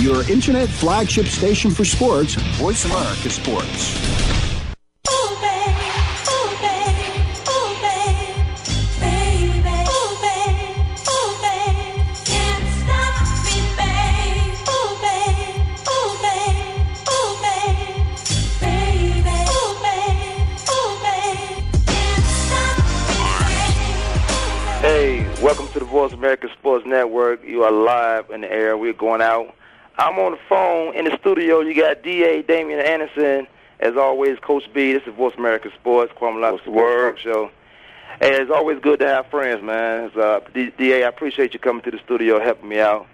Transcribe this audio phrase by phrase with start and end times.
[0.00, 3.98] your internet flagship station for sports, Voice America Sports.
[24.80, 27.44] Hey, welcome to the Voice America Sports Network.
[27.44, 28.78] You are live in the air.
[28.78, 29.54] We're going out.
[29.98, 31.60] I'm on the phone in the studio.
[31.60, 33.46] You got DA Damian Anderson.
[33.80, 34.92] As always, Coach B.
[34.92, 37.50] This is Voice America Sports, Kwame Lott Sports Talk Show.
[38.20, 40.04] Hey, it's always good to have friends, man.
[40.04, 40.40] It's, uh,
[40.76, 43.06] DA, I appreciate you coming to the studio, helping me out.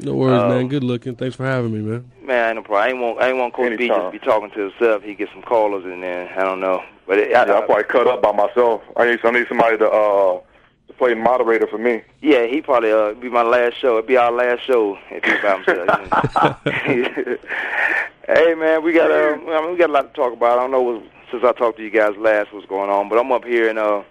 [0.00, 0.68] No worries, Uh, man.
[0.68, 1.14] Good looking.
[1.14, 2.10] Thanks for having me, man.
[2.22, 2.82] Man, ain't no problem.
[2.82, 4.00] I ain't want, I ain't want Coach B Anytime.
[4.00, 5.02] just be talking to himself.
[5.02, 6.32] He get some callers in there.
[6.36, 8.80] I don't know, but it, Yeah, I, I'm probably cut up by myself.
[8.96, 10.40] I need I need somebody to uh
[10.88, 12.02] to play moderator for me.
[12.20, 13.94] Yeah, he probably uh be my last show.
[13.98, 16.60] It'd be our last show if he by himself.
[18.26, 20.58] hey man, we got uh, I mean, we got a lot to talk about.
[20.58, 23.18] I don't know what, since I talked to you guys last what's going on, but
[23.18, 24.02] I'm up here in uh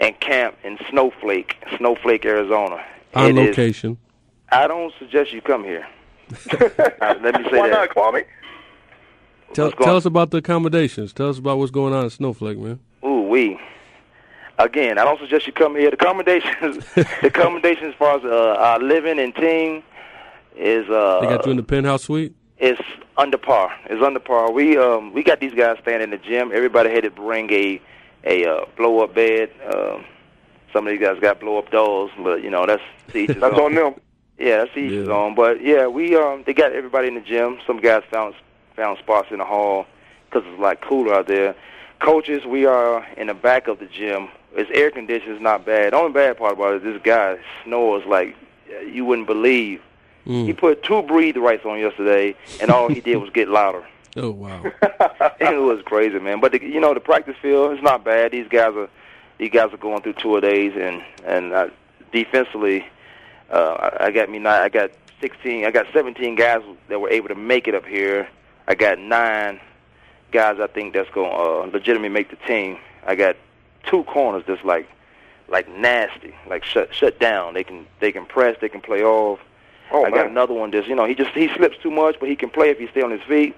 [0.00, 2.84] in camp in Snowflake, Snowflake, Arizona.
[3.14, 3.98] On It is- location.
[4.50, 5.86] I don't suggest you come here.
[6.52, 7.70] Let me say Why that.
[7.70, 8.24] not, Kwame?
[9.52, 11.12] Tell, tell us about the accommodations.
[11.12, 12.80] Tell us about what's going on in Snowflake, man.
[13.04, 13.58] Ooh wee.
[14.58, 15.90] Again, I don't suggest you come here.
[15.90, 19.82] The accommodations, the accommodations as far as uh, our living and team
[20.56, 22.34] is uh They got you in the penthouse suite.
[22.58, 22.80] It's
[23.16, 23.70] under par.
[23.86, 24.50] It's under par.
[24.50, 26.50] We um we got these guys staying in the gym.
[26.52, 27.80] Everybody had to bring a
[28.24, 29.50] a uh, blow up bed.
[29.72, 30.04] Um,
[30.72, 33.40] some of these guys got blow up dolls, but you know that's to each his
[33.40, 33.60] That's own.
[33.66, 33.94] on them.
[34.40, 35.14] Yeah, that's each his Yeah.
[35.14, 35.36] own.
[35.36, 37.58] But yeah, we um they got everybody in the gym.
[37.64, 38.34] Some guys found
[38.74, 39.86] found spots in the hall
[40.28, 41.54] because it's like cooler out there.
[42.00, 44.28] Coaches, we are in the back of the gym.
[44.54, 45.32] It's air conditioned.
[45.32, 45.92] It's not bad.
[45.92, 48.36] The only bad part about it is this guy snores like
[48.86, 49.80] you wouldn't believe.
[50.26, 50.46] Mm.
[50.46, 53.86] He put two breathe rights on yesterday, and all he did was get louder.
[54.16, 54.62] Oh wow.
[54.82, 56.40] it was crazy, man.
[56.40, 58.32] But the, you know, the practice field is not bad.
[58.32, 58.88] These guys are
[59.38, 61.68] these guys are going through two a days, and and uh,
[62.10, 62.84] defensively,
[63.50, 64.40] uh, I, I got me.
[64.40, 65.66] Nine, I got sixteen.
[65.66, 68.28] I got seventeen guys that were able to make it up here.
[68.66, 69.60] I got nine
[70.32, 70.58] guys.
[70.60, 72.78] I think that's going to uh, legitimately make the team.
[73.06, 73.36] I got
[73.86, 74.88] two corners that's like
[75.48, 77.54] like nasty, like shut shut down.
[77.54, 78.56] They can they can press.
[78.60, 79.40] They can play off.
[79.90, 82.28] Oh I got another one that's you know he just he slips too much, but
[82.28, 83.56] he can play if he stay on his feet.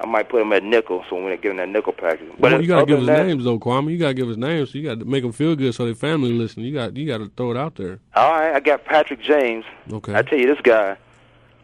[0.00, 2.28] I might put him at nickel, so when I give him that nickel package.
[2.38, 3.90] But Well, you gotta give us than that- names though, Kwame.
[3.92, 4.72] You gotta give us names.
[4.72, 6.62] So you got to make them feel good, so their family listen.
[6.62, 7.98] You got you got to throw it out there.
[8.14, 9.64] All right, I got Patrick James.
[9.92, 10.14] Okay.
[10.14, 10.96] I tell you, this guy.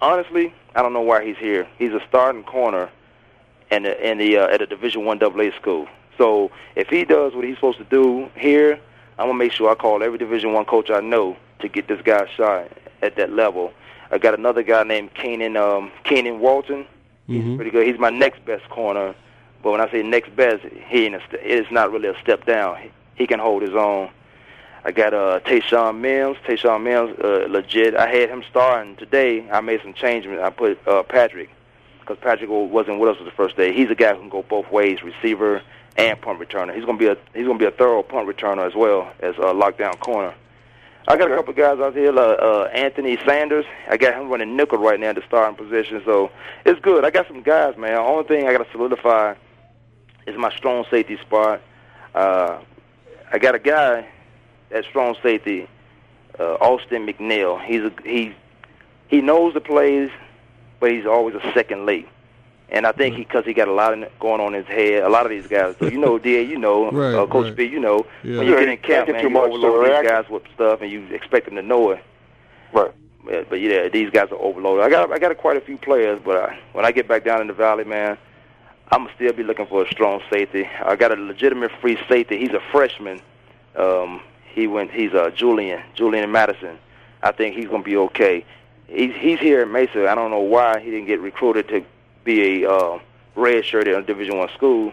[0.01, 1.67] Honestly, I don't know why he's here.
[1.79, 2.89] He's a starting corner,
[3.71, 5.87] in the in the uh, at a Division One AA school.
[6.17, 8.79] So if he does what he's supposed to do here,
[9.19, 12.01] I'm gonna make sure I call every Division One coach I know to get this
[12.03, 12.69] guy shot
[13.03, 13.73] at that level.
[14.11, 16.87] I got another guy named Keenan um, Keenan Walton.
[17.27, 17.57] He's Mhm.
[17.57, 17.87] pretty good.
[17.87, 19.15] He's my next best corner.
[19.63, 22.47] But when I say next best, he ain't a st- it's not really a step
[22.47, 22.77] down.
[22.77, 24.09] He, he can hold his own.
[24.85, 26.39] I got uh, Tayshawn Mims.
[26.47, 27.95] Tayshawn Mims, uh, legit.
[27.97, 29.45] I had him starting today.
[29.51, 30.39] I made some changes.
[30.41, 31.51] I put uh, Patrick
[32.09, 33.73] because Patrick wasn't with us the first day.
[33.73, 35.63] He's a guy who can go both ways, receiver
[35.97, 36.75] and punt returner.
[36.75, 39.53] He's gonna be a he's gonna be a thorough punt returner as well as a
[39.53, 40.35] lockdown corner.
[41.07, 43.65] I got a couple guys out here, uh, uh, Anthony Sanders.
[43.89, 46.03] I got him running nickel right now, in the starting position.
[46.05, 46.31] So
[46.67, 47.05] it's good.
[47.05, 47.93] I got some guys, man.
[47.93, 49.35] The only thing I got to solidify
[50.27, 51.63] is my strong safety spot.
[52.15, 52.59] Uh,
[53.33, 54.07] I got a guy
[54.71, 55.67] at strong safety,
[56.39, 57.63] uh, Austin McNeil.
[57.65, 58.35] He's a, he
[59.09, 60.11] he knows the plays,
[60.81, 62.09] but he's always a second late.
[62.71, 65.03] And I think he because he, got a lot of going on in his head,
[65.03, 65.75] a lot of these guys.
[65.79, 67.57] So you know, Da, you know, Right, uh, Coach right.
[67.57, 68.39] B, you know, Yeah.
[68.39, 70.43] when you Yeah, get in camp, man, too you much, overload these react- guys with
[70.55, 72.05] stuff, and you expect them to know it.
[72.73, 72.91] Right.
[73.25, 74.85] But, but yeah, these guys are overloaded.
[74.85, 77.41] I got I got quite a few players, but I, when I get back down
[77.41, 78.19] in the valley, man,
[78.93, 80.69] I'm gonna still be looking for a strong safety.
[80.85, 82.39] I got a legitimate free safety.
[82.39, 83.21] He's a freshman.
[83.77, 84.21] Um,
[84.55, 84.91] he went.
[84.91, 86.79] He's uh, Julian Julian Madison.
[87.23, 88.45] I think he's gonna be okay.
[88.89, 90.09] He's he's here at Mesa.
[90.09, 91.85] I don't know why he didn't get recruited to
[92.25, 92.99] be a uh,
[93.37, 94.93] red shirt at a Division One school,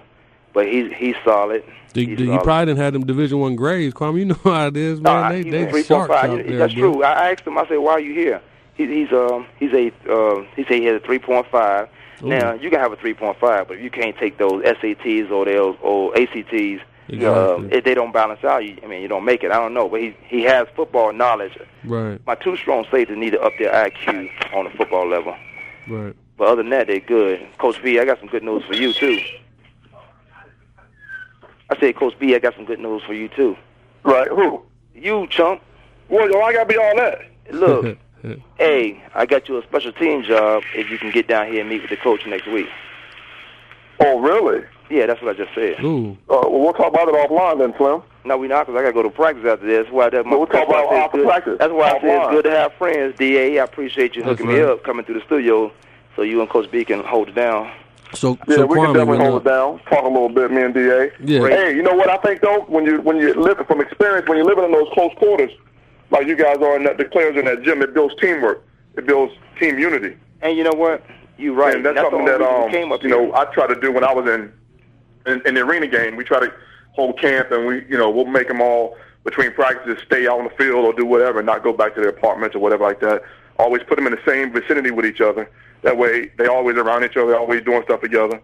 [0.53, 1.63] but he's he's solid.
[1.93, 2.43] You, He's you solid.
[2.43, 4.17] probably didn't have them Division One grades, Kwame.
[4.19, 5.23] You know how it is, No, man.
[5.23, 6.29] I- they he they three point sharks five.
[6.29, 6.93] out You- there, That's bro.
[6.93, 7.03] true.
[7.03, 7.57] I asked him.
[7.57, 8.41] I said, "Why are you here?"
[8.75, 11.87] He, he's um he's a uh, he said he has a three point five.
[12.21, 15.31] Now you can have a three point five, but if you can't take those SATs
[15.31, 17.65] or those or ACTs, Exactly.
[17.65, 19.51] um, if they don't balance out, you, I mean you don't make it.
[19.51, 21.57] I don't know, but he he has football knowledge.
[21.83, 25.35] Right, My two strong safeties need to up their IQ on the football level.
[25.87, 26.15] right.
[26.37, 27.47] But other than that, they're good.
[27.59, 29.19] Coach B, I got some good news for you too.
[31.69, 33.55] I said, Coach B, I got some good news for you too.
[34.03, 34.27] Right.
[34.27, 34.61] Who?
[34.93, 35.61] You chump.
[36.09, 37.19] Well, yo, I gotta be all that.
[37.51, 37.97] Look,
[38.57, 41.69] hey, I got you a special team job if you can get down here and
[41.69, 42.67] meet with the coach next week.
[43.99, 44.65] Oh, really?
[44.89, 45.83] Yeah, that's what I just said.
[45.83, 46.11] Ooh.
[46.29, 48.01] Uh, well, we'll talk about it offline then, Slim.
[48.23, 49.83] No, we're not, because I got to go to practice after this.
[49.83, 51.89] That's why, that, But we'll talk I about say it's after good- practice, That's why
[51.91, 53.59] I say it's good to have friends, DA.
[53.59, 55.71] I appreciate you That's hooking me up, coming through the studio,
[56.15, 57.71] so you and Coach B can hold it down.
[58.13, 59.79] So, Yeah, so we can definitely hold it down.
[59.89, 61.09] Talk a little bit, me and Da.
[61.23, 61.47] Yeah.
[61.49, 62.61] Hey, you know what I think though?
[62.67, 65.51] When you when you live from experience, when you're living in those close quarters,
[66.11, 68.63] like you guys are in that, the players in that gym, it builds teamwork.
[68.95, 70.15] It builds team unity.
[70.41, 71.03] And you know what?
[71.37, 71.75] You're right.
[71.75, 73.27] And that's, the something that um, came up you here.
[73.27, 74.53] know I try to do when I was in,
[75.25, 76.15] in in the arena game.
[76.15, 76.53] We try to
[76.93, 80.45] hold camp, and we you know we'll make them all between practices stay out on
[80.45, 82.99] the field or do whatever, and not go back to their apartments or whatever like
[83.01, 83.23] that.
[83.57, 85.49] Always put them in the same vicinity with each other.
[85.81, 88.41] That way, they always around each other, always doing stuff together,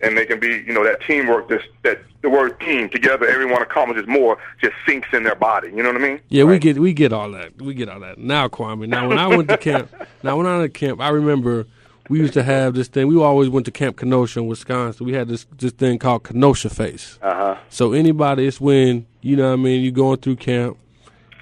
[0.00, 1.48] and they can be you know that teamwork.
[1.48, 4.38] This that the word team together, everyone accomplishes more.
[4.60, 5.68] Just sinks in their body.
[5.68, 6.20] You know what I mean?
[6.28, 7.60] Yeah, we get we get all that.
[7.60, 8.18] We get all that.
[8.18, 8.88] Now, Kwame.
[8.88, 9.92] Now, when I went to camp,
[10.22, 11.66] now when I went to camp, I remember
[12.08, 13.06] we used to have this thing.
[13.06, 15.06] We always went to Camp Kenosha in Wisconsin.
[15.06, 17.18] We had this this thing called Kenosha Face.
[17.22, 17.56] Uh huh.
[17.68, 19.82] So anybody, it's when you know what I mean.
[19.82, 20.78] You going through camp,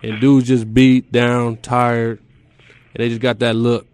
[0.03, 2.21] and dudes just beat down, tired,
[2.95, 3.87] and they just got that look.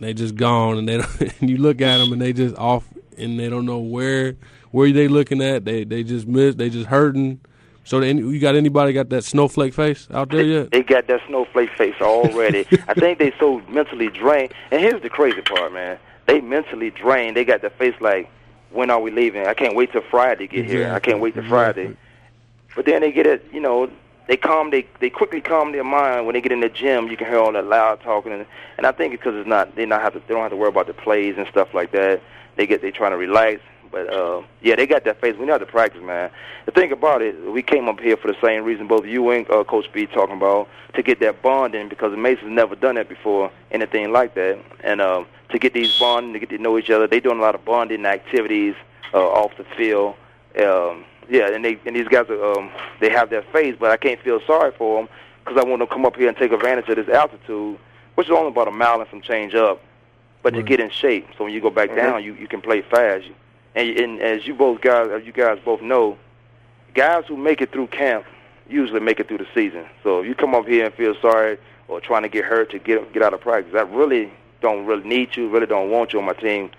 [0.00, 2.84] They just gone, and they don't, and you look at them, and they just off,
[3.18, 4.36] and they don't know where
[4.70, 5.64] where they looking at.
[5.64, 6.54] They they just miss.
[6.54, 7.40] They just hurting.
[7.90, 10.70] So any, you got anybody got that snowflake face out there yet?
[10.70, 12.60] They got that snowflake face already.
[12.86, 14.54] I think they so mentally drained.
[14.70, 15.98] And here's the crazy part, man.
[16.26, 17.36] They mentally drained.
[17.36, 18.30] They got the face like,
[18.70, 19.44] when are we leaving?
[19.48, 20.92] I can't wait till Friday to get here.
[20.92, 21.82] I can't wait till Exactly.
[21.86, 21.96] Friday.
[22.76, 23.90] But then they get it, you know,
[24.28, 27.08] they calm, they they quickly calm their mind when they get in the gym.
[27.08, 28.46] You can hear all that loud talking, and,
[28.78, 30.56] and I think it's because it's not they not have to they don't have to
[30.56, 32.22] worry about the plays and stuff like that.
[32.54, 33.60] They get they trying to relax.
[33.90, 35.36] But uh, yeah, they got that face.
[35.36, 36.30] We know how to practice, man.
[36.66, 39.50] The thing about it, we came up here for the same reason both you and
[39.50, 43.50] uh, Coach B talking about to get that bonding because Mesa's never done that before,
[43.70, 47.06] anything like that, and um, to get these bonding, to get to know each other.
[47.06, 48.74] They doing a lot of bonding activities
[49.12, 50.14] uh, off the field.
[50.62, 52.70] Um, yeah, and they and these guys are um,
[53.00, 55.08] they have their face, but I can't feel sorry for them
[55.44, 57.78] because I want to come up here and take advantage of this altitude,
[58.14, 59.80] which is only about a mile and some change up,
[60.42, 61.26] but to get in shape.
[61.38, 63.26] So when you go back down, you you can play fast.
[63.74, 66.18] And, and as you both guys, as you guys both know,
[66.94, 68.26] guys who make it through camp
[68.68, 69.84] usually make it through the season.
[70.02, 71.58] So if you come up here and feel sorry
[71.88, 75.08] or trying to get hurt to get get out of practice, I really don't really
[75.08, 76.70] need you, really don't want you on my team.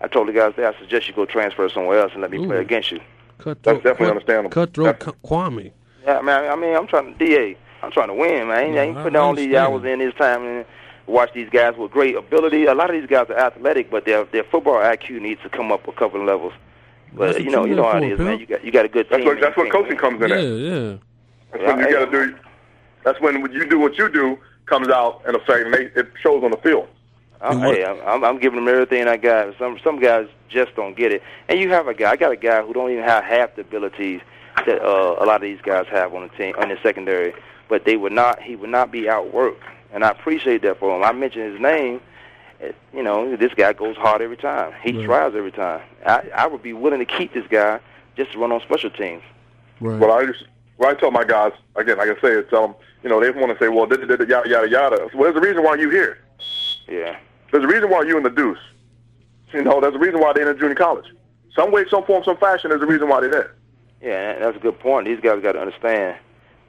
[0.00, 2.38] I told the guys there, I suggest you go transfer somewhere else and let me
[2.38, 2.60] play Ooh.
[2.60, 3.00] against you.
[3.38, 4.50] Cutthroat, That's definitely cut- understandable.
[4.50, 5.72] Cutthroat K- Kwame.
[6.04, 6.50] Yeah, man.
[6.50, 7.56] I mean, I'm trying to DA.
[7.82, 8.50] I'm trying to win, man.
[8.50, 10.64] I ain't, I ain't putting all these hours in this time and
[11.06, 12.66] watch these guys with great ability.
[12.66, 15.72] A lot of these guys are athletic, but their their football IQ needs to come
[15.72, 16.52] up a couple of levels.
[17.14, 18.38] But That's you know, you you know there how for, it is, man.
[18.40, 19.18] You got you got a good team.
[19.18, 19.98] That's what that's what can't coaching win.
[19.98, 20.42] comes in Yeah, at.
[20.42, 20.96] yeah.
[21.52, 22.36] That's when you got to do.
[23.04, 26.42] That's when you do what you do comes out in effect, and they, it shows
[26.44, 26.88] on the field.
[27.42, 29.58] I'm, hey, I'm, I'm, I'm giving them everything I got.
[29.58, 32.12] Some some guys just don't get it, and you have a guy.
[32.12, 34.20] I got a guy who don't even have half the abilities
[34.64, 37.34] that uh, a lot of these guys have on the team on the secondary.
[37.68, 38.40] But they would not.
[38.40, 39.60] He would not be outworked,
[39.92, 41.04] and I appreciate that for him.
[41.04, 42.00] I mentioned his name.
[42.94, 44.72] You know, this guy goes hard every time.
[44.82, 45.04] He Right.
[45.04, 45.82] tries every time.
[46.06, 47.80] I, I would be willing to keep this guy
[48.16, 49.22] just to run on special teams.
[49.80, 49.98] Right.
[49.98, 50.44] Well, I just
[50.78, 53.52] well, I tell my guys again, like I say, it's um, you know, they want
[53.56, 55.08] to say, well, da, da, da, da, yada yada yada.
[55.14, 56.18] Well, there's a reason why you here.
[56.88, 57.16] Yeah.
[57.50, 58.58] There's a reason why you in the deuce.
[59.52, 61.06] You know, there's a reason why they're in junior college.
[61.54, 62.70] Some way, some form, some fashion.
[62.70, 63.54] There's a reason why they're there.
[64.00, 65.06] Yeah, that's a good point.
[65.06, 66.16] These guys got to understand.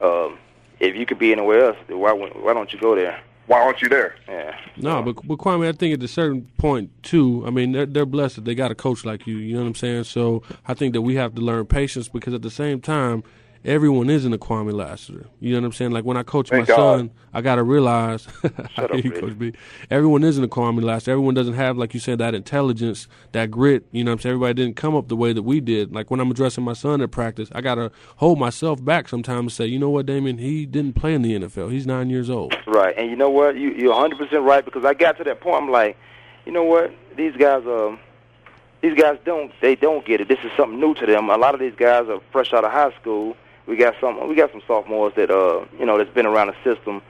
[0.02, 0.38] Um,
[0.80, 3.22] if you could be anywhere else, why why don't you go there?
[3.46, 4.16] Why aren't you there?
[4.28, 4.58] Yeah.
[4.78, 7.44] No, but but Kwame, I think at a certain point too.
[7.46, 9.38] I mean, they're they're blessed that they got a coach like you.
[9.38, 10.06] You know what I'm saying?
[10.06, 13.24] So I think that we have to learn patience because at the same time,
[13.66, 15.28] everyone isn't a Kwame Lassiter.
[15.40, 15.92] You know what I'm saying?
[15.92, 16.98] Like when I coach Thank my God.
[16.98, 18.28] son, I got to realize.
[18.78, 19.22] Up, hear you, Rich.
[19.22, 19.54] Coach B.
[19.90, 21.12] Everyone isn't a Kwame Lassiter.
[21.12, 23.86] Everyone doesn't have, like you said, that intelligence, that grit.
[23.92, 24.34] You know what I'm saying?
[24.34, 25.94] Everybody didn't come up the way that we did.
[25.94, 29.40] Like when I'm addressing my son at practice, I got to hold myself back sometimes
[29.40, 30.38] and say, you know what, Damian?
[30.38, 31.72] He didn't play in the NFL.
[31.72, 32.56] He's nine years old.
[32.68, 33.56] Right, and you know what?
[33.56, 35.64] You you're 100 percent right because I got to that point.
[35.64, 35.98] I'm like,
[36.46, 36.94] you know what?
[37.16, 38.00] These guys um,
[38.82, 40.28] these guys don't they don't get it.
[40.28, 41.30] This is something new to them.
[41.30, 43.36] A lot of these guys are fresh out of high school.
[43.66, 46.56] We got some we got some sophomores that uh you know that's been around the
[46.76, 47.02] system.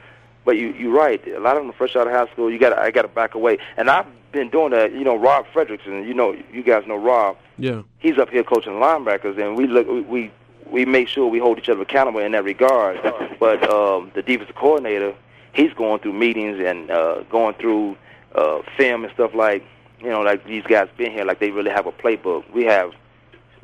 [0.46, 1.26] But you you're right.
[1.28, 2.52] A lot of them are fresh out of high school.
[2.52, 3.58] You got I got to back away.
[3.78, 4.92] And I've been doing that.
[4.92, 6.06] You know, Rob Fredrickson.
[6.08, 7.38] You know, you guys know Rob.
[7.58, 7.84] Yeah.
[8.00, 10.32] he's up here coaching linebackers, and we look we we,
[10.70, 13.00] we make sure we hold each other accountable in that regard.
[13.40, 15.14] But um, the defensive coordinator,
[15.54, 17.98] he's going through meetings and uh, going through
[18.36, 19.64] uh, film and stuff like
[20.00, 22.50] you know like these guys been here like they really have a playbook.
[22.52, 22.92] We have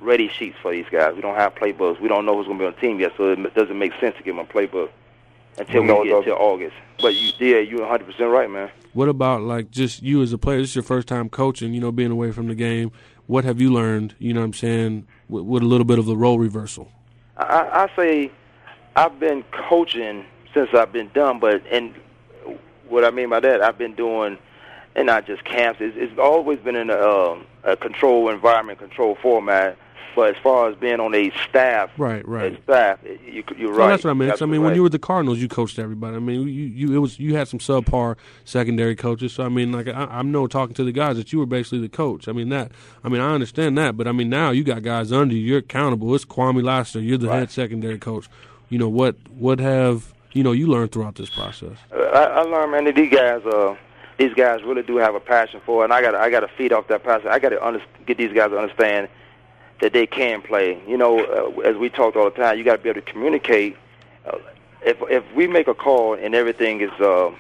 [0.01, 1.15] ready sheets for these guys.
[1.15, 1.99] We don't have playbooks.
[1.99, 3.93] We don't know who's going to be on the team yet, so it doesn't make
[3.99, 4.89] sense to give them a playbook.
[5.57, 6.75] until No, we get to August.
[7.01, 8.69] But you, yeah, you're 100 percent right, man.
[8.93, 10.59] What about like just you as a player?
[10.59, 12.91] This is your first time coaching, you know, being away from the game.
[13.27, 14.15] What have you learned?
[14.19, 16.91] You know, what I'm saying with, with a little bit of the role reversal.
[17.37, 18.31] I, I I say
[18.95, 21.93] I've been coaching since I've been done, but and
[22.89, 24.37] what I mean by that, I've been doing,
[24.95, 25.79] and not just camps.
[25.81, 29.77] It's, it's always been in a, um, a control environment, control format.
[30.15, 32.61] But as far as being on a staff, Right, right.
[32.63, 33.89] staff, you, you're right.
[33.89, 34.37] that's what I meant.
[34.37, 36.15] So, I mean, when you were the Cardinals, you coached everybody.
[36.15, 39.33] I mean, you, you it was you had some subpar secondary coaches.
[39.33, 41.79] So I mean, like I, I know talking to the guys that you were basically
[41.79, 42.27] the coach.
[42.27, 42.71] I mean that.
[43.03, 45.41] I mean, I understand that, but I mean now you got guys under you.
[45.41, 46.13] You're accountable.
[46.15, 47.01] It's Kwame Lassiter.
[47.01, 47.39] You're the Right.
[47.39, 48.27] head secondary coach.
[48.69, 49.15] You know what?
[49.37, 51.77] What have you know you learned throughout this process?
[51.91, 53.75] Uh, I, I learned, man, that these guys, uh,
[54.17, 56.47] these guys really do have a passion for it, and I got, I got to
[56.57, 57.29] feed off that passion.
[57.29, 59.07] I got to under, get these guys to understand
[59.79, 60.81] that they can play.
[60.87, 63.11] You know, uh, as we talked all the time, you got to be able to
[63.11, 63.75] communicate.
[64.25, 64.37] Uh,
[64.81, 67.31] if if we make a call and everything is, uh,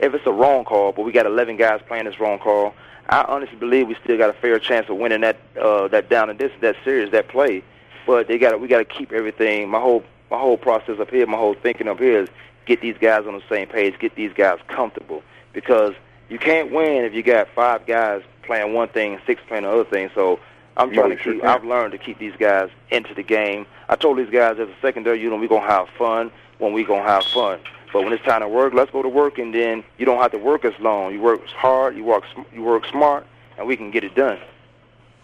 [0.00, 2.74] if it's a wrong call, but we got 11 guys playing this wrong call,
[3.08, 6.30] I honestly believe we still got a fair chance of winning that uh, that down
[6.30, 7.62] and this that series that play.
[8.06, 9.68] But they got we got to keep everything.
[9.68, 12.28] My whole my whole process up here, my whole thinking up here is
[12.66, 15.94] get these guys on the same page, get these guys comfortable because
[16.28, 19.70] you can't win if you got five guys playing one thing and six playing the
[19.70, 20.10] other thing.
[20.14, 20.40] So
[20.76, 21.42] I'm trying to keep.
[21.44, 23.66] I've learned to keep these guys into the game.
[23.88, 27.02] I told these guys as a secondary unit, we're gonna have fun when we gonna
[27.08, 27.60] have fun.
[27.92, 30.32] But when it's time to work, let's go to work, and then you don't have
[30.32, 31.14] to work as long.
[31.14, 34.38] You work hard, you work, sm- you work smart, and we can get it done.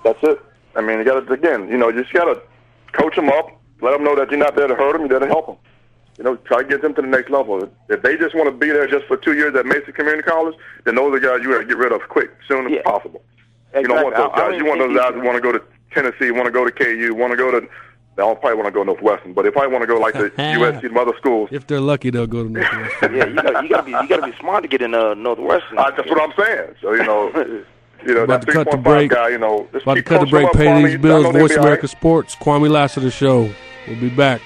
[0.04, 0.40] That's it.
[0.74, 1.68] I mean, you got to again.
[1.68, 2.40] You know, you just got to
[2.92, 3.48] coach them up.
[3.82, 5.02] Let them know that you're not there to hurt them.
[5.02, 5.56] You're there to help them.
[6.18, 7.68] You know, try to get them to the next level.
[7.88, 10.54] If they just want to be there just for two years at Mesa Community College,
[10.84, 12.82] then those are the guys you got to get rid of quick, soon as Yeah.
[12.82, 13.22] possible.
[13.74, 14.50] You don't want those I- I guys.
[14.50, 15.62] don't You want those guys who want to go to
[15.94, 17.60] Tennessee, want to go to KU, want to go to.
[18.14, 20.30] They don't probably want to go Northwestern, but if I want to go like the
[20.38, 21.48] USC and other schools.
[21.50, 23.14] If they're lucky, they'll go to Northwestern.
[23.14, 24.94] Yeah, you got you got to be you got to be smart to get in
[24.94, 25.78] uh, Northwestern.
[25.78, 26.74] Uh, that's what I'm saying.
[26.82, 27.30] So you know,
[28.06, 29.10] you know About that to cut the break.
[29.12, 29.28] guy.
[29.30, 30.52] You know, About to cut the break.
[30.52, 31.24] Pay these bills.
[31.32, 31.90] Voice America right.
[31.90, 32.36] Sports.
[32.36, 33.50] Kwame Lassiter Show.
[33.88, 34.42] We'll be back.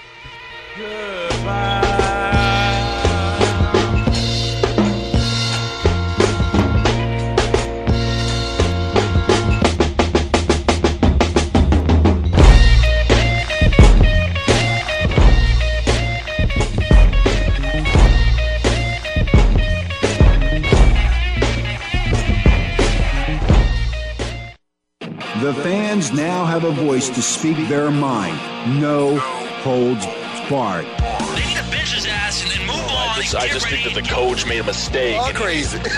[27.16, 28.36] To speak their mind.
[28.78, 29.16] No
[29.64, 30.04] holds
[30.50, 30.84] barred.
[30.84, 33.18] They need to bench his ass and then move oh, on.
[33.18, 35.18] I just, and I just think that the coach made a mistake.
[35.18, 35.78] All crazy.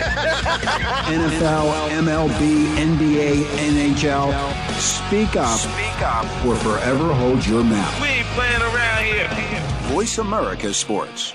[1.11, 4.31] NFL, MLB, NBA, NHL.
[4.79, 5.59] Speak up.
[5.59, 6.25] Speak up.
[6.47, 8.01] Or forever hold your mouth.
[8.01, 9.29] We ain't playing around here.
[9.93, 11.35] Voice America Sports.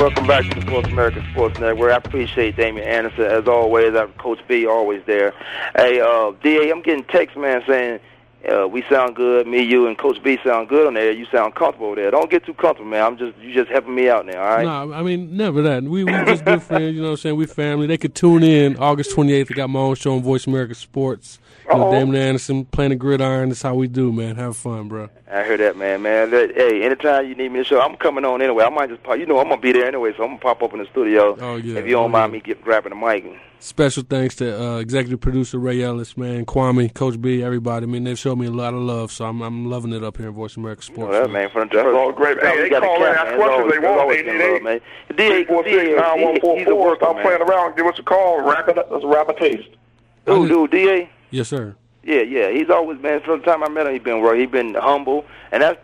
[0.00, 1.92] Welcome back to the Sports American Sports Network.
[1.92, 3.94] I appreciate Damian Anderson as always.
[3.94, 5.34] Our Coach B always there.
[5.76, 8.00] Hey, uh, Da, I'm getting text man, saying
[8.50, 9.46] uh, we sound good.
[9.46, 11.12] Me, you, and Coach B sound good on there.
[11.12, 12.10] You sound comfortable there.
[12.10, 13.04] Don't get too comfortable, man.
[13.04, 14.40] I'm just you just helping me out now.
[14.40, 14.64] All right.
[14.64, 15.82] No, I mean never that.
[15.82, 16.94] We we just good friends.
[16.94, 17.36] You know what I'm saying?
[17.36, 17.86] We family.
[17.86, 19.52] They could tune in August 28th.
[19.52, 21.38] I got my own show on Voice America Sports.
[21.72, 21.92] You know, Uh-oh.
[21.92, 23.48] Damian Anderson playing the gridiron.
[23.50, 24.36] That's how we do, man.
[24.36, 25.08] Have fun, bro.
[25.30, 26.02] I heard that, man.
[26.02, 28.64] Man, that, hey, anytime you need me to show, I'm coming on anyway.
[28.64, 29.18] I might just pop.
[29.18, 31.36] You know, I'm gonna be there anyway, so I'm gonna pop up in the studio.
[31.40, 31.78] Oh, yeah.
[31.78, 32.38] If you don't Oh, mind yeah.
[32.38, 33.24] me get grabbing the mic.
[33.62, 37.84] Special thanks to uh, executive producer Ray Ellis, man, Kwame, Coach B, everybody.
[37.84, 40.16] I mean, they've showed me a lot of love, so I'm I'm loving it up
[40.16, 41.12] here in Voice America You Sports.
[41.12, 41.42] know that, man.
[41.44, 41.50] man.
[41.50, 42.40] From the That's all great.
[42.40, 44.80] Hey, they call in, cap, ask questions they want, it's always been 888 love, man.
[45.16, 47.76] DA, Four six DA, nine one four he's a worker, Stop playing around.
[47.76, 48.40] Give us a call.
[48.42, 48.88] Wrap it up.
[48.90, 49.68] Let's wrap a taste.
[50.26, 51.10] Dude, dude, DA.
[51.30, 51.76] Yes, sir.
[52.02, 52.50] Yeah, yeah.
[52.50, 53.92] He's always been from the time I met him.
[53.92, 55.78] He's been where he's been humble, and that's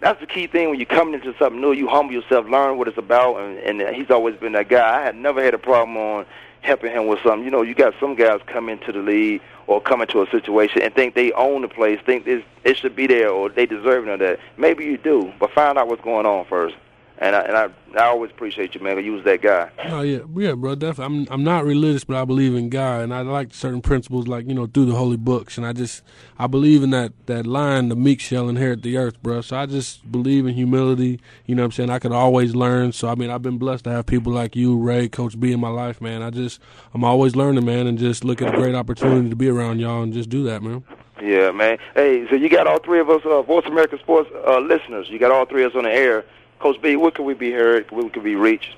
[0.00, 1.72] that's the key thing when you come into something new.
[1.72, 5.00] You humble yourself, learn what it's about, and, and he's always been that guy.
[5.00, 6.26] I had never had a problem on
[6.60, 7.44] helping him with something.
[7.44, 10.82] You know, you got some guys come into the league or come into a situation
[10.82, 14.08] and think they own the place, think this it should be there or they deserve
[14.08, 14.40] it or that.
[14.56, 16.74] Maybe you do, but find out what's going on first.
[17.22, 19.02] And I and I, I always appreciate you, man.
[19.04, 19.70] You was that guy.
[19.84, 20.74] Oh yeah, yeah, bro.
[20.74, 21.28] Definitely.
[21.28, 24.48] I'm I'm not religious, but I believe in God, and I like certain principles, like
[24.48, 26.02] you know, through the holy books, and I just
[26.36, 29.40] I believe in that that line, the meek shall inherit the earth, bro.
[29.40, 31.20] So I just believe in humility.
[31.46, 32.90] You know, what I'm saying I could always learn.
[32.90, 35.60] So I mean, I've been blessed to have people like you, Ray, Coach B, in
[35.60, 36.22] my life, man.
[36.22, 36.60] I just
[36.92, 40.02] I'm always learning, man, and just look at a great opportunity to be around y'all
[40.02, 40.82] and just do that, man.
[41.22, 41.78] Yeah, man.
[41.94, 45.08] Hey, so you got all three of us, uh, Voice America Sports uh, listeners.
[45.08, 46.24] You got all three of us on the air.
[46.62, 47.90] Coach B, where can we be heard?
[47.90, 48.76] Where can we be reached?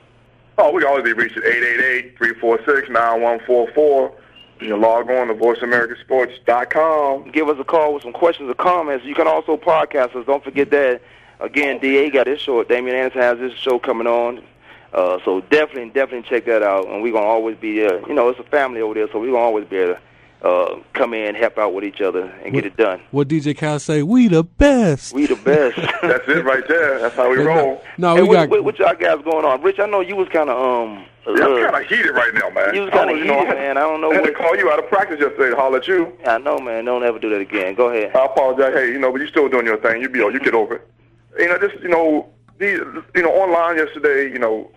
[0.56, 1.44] Oh, we can always be reached at
[2.18, 4.12] 888-346-9144.
[4.60, 7.30] You can log on to voiceamericasports.com.
[7.30, 9.04] Give us a call with some questions or comments.
[9.04, 10.24] You can also podcast us.
[10.24, 11.02] Don't forget that.
[11.40, 12.64] Again, DA got his show.
[12.64, 14.42] Damian Anderson has his show coming on.
[14.94, 16.88] Uh, so definitely, definitely check that out.
[16.88, 18.00] And we're going to always be there.
[18.08, 20.00] You know, it's a family over there, so we're going to always be to
[20.44, 23.00] uh, come in, help out with each other, and get it done.
[23.10, 24.02] What DJ Khaled say?
[24.02, 25.14] We the best.
[25.14, 25.76] We the best.
[26.02, 26.98] That's it right there.
[27.00, 27.82] That's how we Hey, roll.
[27.98, 28.50] No, hey, we what, got.
[28.50, 29.62] what, what y'all guys going on?
[29.62, 31.06] Rich, I know you was kind of um.
[31.26, 32.74] Yeah, I'm uh, kind of heated right now, man.
[32.74, 33.76] You was kinda Oh, know, heated, I- man.
[33.78, 35.88] I don't know I had to call you out of practice yesterday to holler at
[35.88, 36.12] you.
[36.26, 36.84] I know, man.
[36.84, 37.74] Don't ever do that again.
[37.74, 38.14] Go ahead.
[38.14, 38.74] I apologize.
[38.74, 40.02] Hey, you know, but you're still doing your thing.
[40.02, 40.88] You be you get over it.
[41.38, 42.28] You know, just you know,
[42.58, 42.78] these
[43.14, 44.30] you know, online yesterday.
[44.30, 44.70] You know,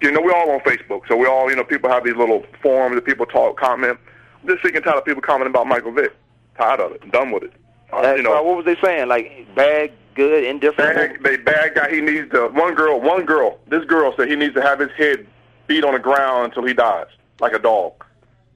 [0.00, 2.44] you know, we're all on Facebook, so we all you know, people have these little
[2.62, 3.98] forums that people talk, comment.
[4.46, 6.12] Just sick and tired of people commenting about Michael Vick.
[6.56, 7.10] Tired of it.
[7.12, 7.52] Done with it.
[7.92, 9.08] Uh, you know, what was they saying?
[9.08, 11.22] Like bad, good, indifferent.
[11.22, 11.90] bad, they bad guy.
[11.94, 12.48] He needs to.
[12.48, 13.58] One girl, one girl.
[13.68, 15.26] This girl said he needs to have his head
[15.66, 17.06] beat on the ground until he dies,
[17.40, 17.92] like a dog.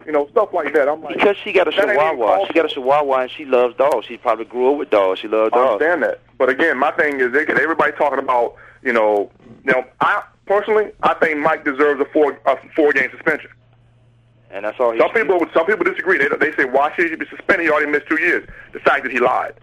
[0.06, 0.88] You know, stuff like that.
[0.88, 2.46] I'm like, Because she got a That ain't even chihuahua.
[2.46, 4.06] She got a chihuahua and she loves dogs.
[4.06, 5.18] She probably grew up with dogs.
[5.20, 5.82] She loves I dogs.
[5.82, 6.20] understand that.
[6.38, 9.30] But again, my thing is, they get everybody talking about, you know,
[9.64, 13.50] you know, I personally, I think Mike deserves a four a four game suspension.
[14.50, 16.18] And that's all he Some should people, some people disagree.
[16.18, 17.66] They they say why should he be suspended?
[17.66, 18.48] He already missed two years.
[18.72, 19.54] The fact that he lied.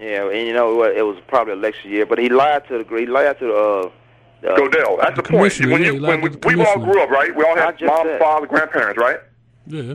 [0.00, 0.96] Yeah, and you know what?
[0.96, 3.54] It was probably election year, but he lied to the he lied to the.
[3.54, 3.90] Uh,
[4.46, 5.58] uh, Goodell, that's the, The point.
[5.60, 7.34] When yeah, you when we, we all grew up, right?
[7.34, 8.20] We all had just moms, that.
[8.20, 9.18] fathers, grandparents, right?
[9.66, 9.94] Yeah.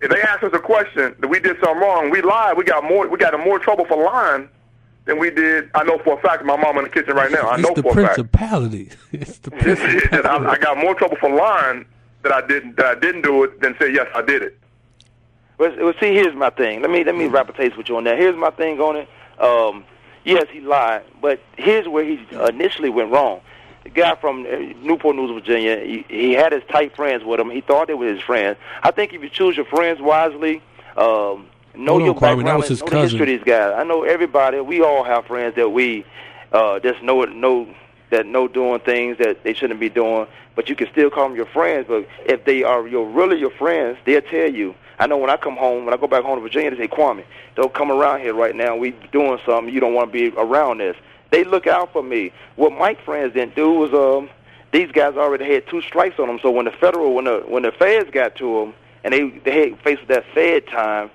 [0.00, 2.56] If they asked us a question that we did something wrong, we lied.
[2.56, 3.06] We got more.
[3.06, 4.48] We got in more trouble for lying
[5.04, 5.70] than we did.
[5.74, 6.42] I know for a fact.
[6.44, 7.48] My mom in the kitchen right now.
[7.50, 8.14] I it's know the for a fact.
[8.14, 8.90] principality.
[9.12, 10.46] It's the that principality.
[10.46, 11.84] I, I got more trouble for lying
[12.22, 14.58] that I didn't that I didn't do it than say yes I did it.
[15.58, 16.80] Well, well, see, here's my thing.
[16.82, 18.18] Let me let me wrap a taste with you on that.
[18.18, 19.08] Here's my thing on it.
[19.38, 19.84] Um,
[20.24, 23.40] yes, he lied, but here's where he initially went wrong.
[23.84, 24.56] The guy from uh,
[24.86, 27.50] Newport News, Virginia, he, he had his tight friends with him.
[27.50, 28.56] He thought they were his friends.
[28.82, 30.62] I think if you choose your friends wisely,
[30.96, 33.20] um, know Hold on, your Kwame, that background, was his know the history cousin.
[33.22, 33.74] of these guys.
[33.76, 34.60] I know everybody.
[34.60, 36.04] We all have friends that we
[36.52, 37.74] uh, just know know
[38.12, 40.26] that know doing things that they shouldn't be doing.
[40.54, 41.86] But you can still call them your friends.
[41.88, 44.74] But if they are your really your friends, they'll tell you.
[44.98, 46.88] I know when I come home, when I go back home to Virginia, they say,
[46.88, 47.24] Kwame,
[47.56, 48.76] don't come around here right now.
[48.76, 49.72] We doing something.
[49.74, 50.96] You don't want to be around this.
[51.30, 52.30] They look out for me.
[52.56, 54.30] What Mike friends didn't do was um,
[54.70, 56.38] these guys already had two strikes on them.
[56.42, 59.70] So when the federal, when the when the feds got to them, and they they
[59.70, 61.10] had faced that Fed time,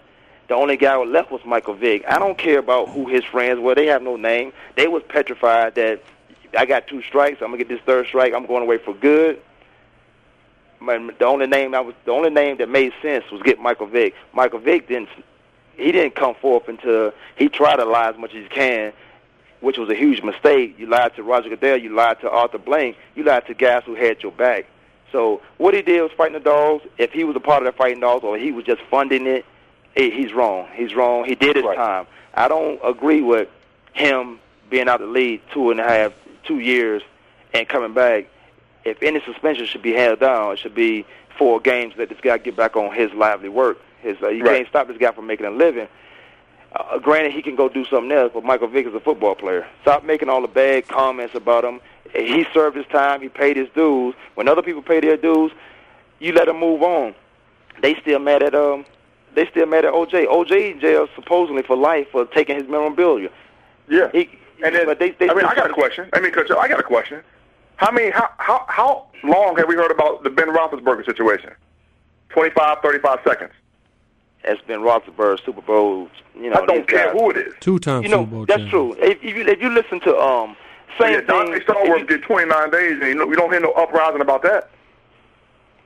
[0.47, 2.03] the only guy left was Michael Vick.
[2.07, 3.75] I don't care about who his friends were.
[3.75, 4.53] They have no name.
[4.75, 6.01] They was petrified that
[6.57, 7.41] I got two strikes.
[7.41, 8.33] I'm gonna get this third strike.
[8.33, 9.41] I'm going away for good.
[10.79, 13.87] My, the only name I was the only name that made sense was get Michael
[13.87, 14.13] Vick.
[14.33, 15.09] Michael Vick didn't
[15.75, 18.93] he didn't come forth until he tried to lie as much as he can,
[19.61, 20.75] which was a huge mistake.
[20.79, 21.77] You lied to Roger Goodell.
[21.77, 22.97] You lied to Arthur Blank.
[23.15, 24.65] You lied to guys who had your back.
[25.11, 26.83] So what he did was fighting the dogs.
[26.97, 29.45] If he was a part of that fighting dogs, or he was just funding it,
[29.95, 30.67] eh, he's wrong.
[30.73, 31.25] He's wrong.
[31.25, 31.77] He did his Right.
[31.77, 32.07] time.
[32.33, 33.47] I don't agree with
[33.93, 36.11] him being out of the league two and a half,
[36.47, 37.03] two years,
[37.53, 38.27] and coming back.
[38.85, 41.05] If any suspension should be held down, it should be
[41.37, 41.93] four games.
[41.97, 43.79] Let this guy get back on his lively work.
[44.01, 44.57] His uh, you Right.
[44.57, 45.87] can't stop this guy from making a living.
[46.73, 49.65] Uh, granted, he can go do something else, but Michael Vick is a football player.
[49.81, 51.81] Stop making all the bad comments about him.
[52.13, 53.21] He served his time.
[53.21, 54.15] He paid his dues.
[54.35, 55.51] When other people pay their dues,
[56.19, 57.13] you let them move on.
[57.81, 58.85] They still mad at um.
[59.35, 60.27] They still mad at OJ.
[60.27, 63.29] OJ in jail supposedly for life for taking his memorabilia.
[63.89, 64.09] Yeah.
[64.13, 64.29] He,
[64.63, 66.09] And then, but they, they I mean, I got a question.
[66.13, 67.21] I mean, coach, I got a question.
[67.75, 71.51] How many, how, how, how long have we heard about the Ben Roethlisberger situation?
[72.29, 73.51] 25, 35 seconds.
[74.43, 76.09] It's been Roethlisberger Super Bowl.
[76.35, 77.19] You know, I don't care guys.
[77.19, 77.53] who it is.
[77.59, 78.69] Two times You know, Super Bowl that's champion.
[78.71, 78.95] true.
[78.99, 80.55] If, if you if you listen to um
[80.99, 83.51] same yeah, Donté thing, Stallworth if you- did 29 days, and you know, we don't
[83.51, 84.69] hear no uprising about that.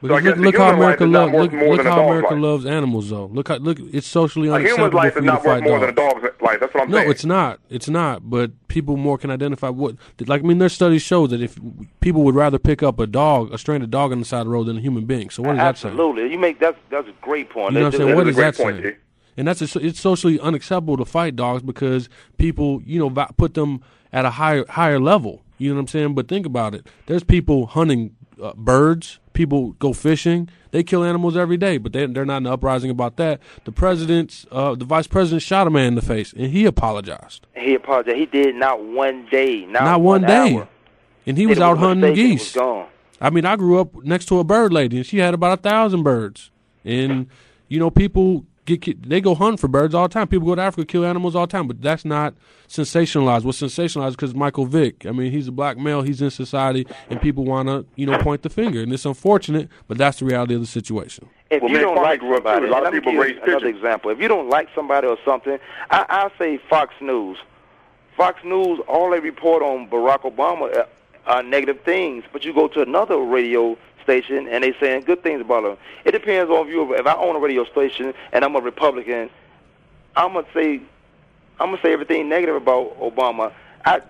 [0.02, 2.42] Because I look, look how America is loves look, look how America life.
[2.42, 3.28] loves animals though.
[3.28, 5.80] Look how look it's socially A unacceptable human's life is to not worth fight more
[5.80, 5.82] dogs.
[5.82, 6.60] than a dog's life.
[6.60, 7.12] That's what I'm No, saying.
[7.12, 7.60] it's not.
[7.70, 8.30] It's not.
[8.30, 9.96] But people more can identify what.
[10.26, 11.60] Like I mean, there's studies show that if
[12.00, 14.52] people would rather pick up a dog, a stranded dog on the side of the
[14.52, 15.30] road than a human being.
[15.30, 15.94] So what is that saying?
[15.94, 17.74] absolutely, you make that's that's a great point.
[17.74, 18.16] You know what I'm saying?
[18.16, 18.96] What a is great that point, saying?
[19.38, 23.82] And that's a, it's socially unacceptable to fight dogs because people, you know, put them
[24.12, 25.44] at a higher higher level.
[25.58, 26.16] You know what I'm saying?
[26.16, 26.88] But think about it.
[27.06, 29.20] There's people hunting uh, birds.
[29.34, 30.50] People go fishing.
[30.72, 33.40] They kill animals every day, but they, they're not in the uprising about that.
[33.66, 37.46] The president's, uh, the vice president shot a man in the face, and he apologized.
[37.56, 38.18] He apologized.
[38.18, 40.56] He did not one day, not, Not one day.
[40.56, 40.68] hour.
[41.26, 42.58] And he was out hunting mistake and was geese.
[43.22, 45.62] I mean, I grew up next to a bird lady, and she had about a
[45.62, 46.50] thousand birds.
[46.84, 47.28] And
[47.68, 48.46] you know, people
[48.78, 50.28] get ki- they go hunt for birds all the time.
[50.28, 52.34] People go to Africa kill animals all the time, but that's not
[52.68, 53.44] sensationalized.
[53.44, 55.06] What's sensationalized because Michael Vick.
[55.06, 56.02] I mean, he's a black male.
[56.02, 59.70] He's in society, and people want to you know point the finger, and it's unfortunate,
[59.88, 61.28] but that's the reality of the situation.
[61.50, 63.44] If Well, you me don't like grew up, somebody, A lot of people raise you
[63.44, 63.76] another pigeons.
[63.78, 64.12] example.
[64.12, 65.58] If you don't like somebody or something,
[65.90, 67.38] I, I say Fox News.
[68.18, 70.86] Fox News, all they report on Barack Obama uh,
[71.26, 75.42] are negative things, but you go to another radio station and they saying good things
[75.42, 75.78] about him.
[76.06, 76.94] It depends on if you.
[76.96, 79.30] If I own a radio station and I'm a Republican,
[80.16, 80.82] I'm gonna say
[81.60, 83.54] I'm gonna say everything negative about Obama.
[83.86, 84.02] I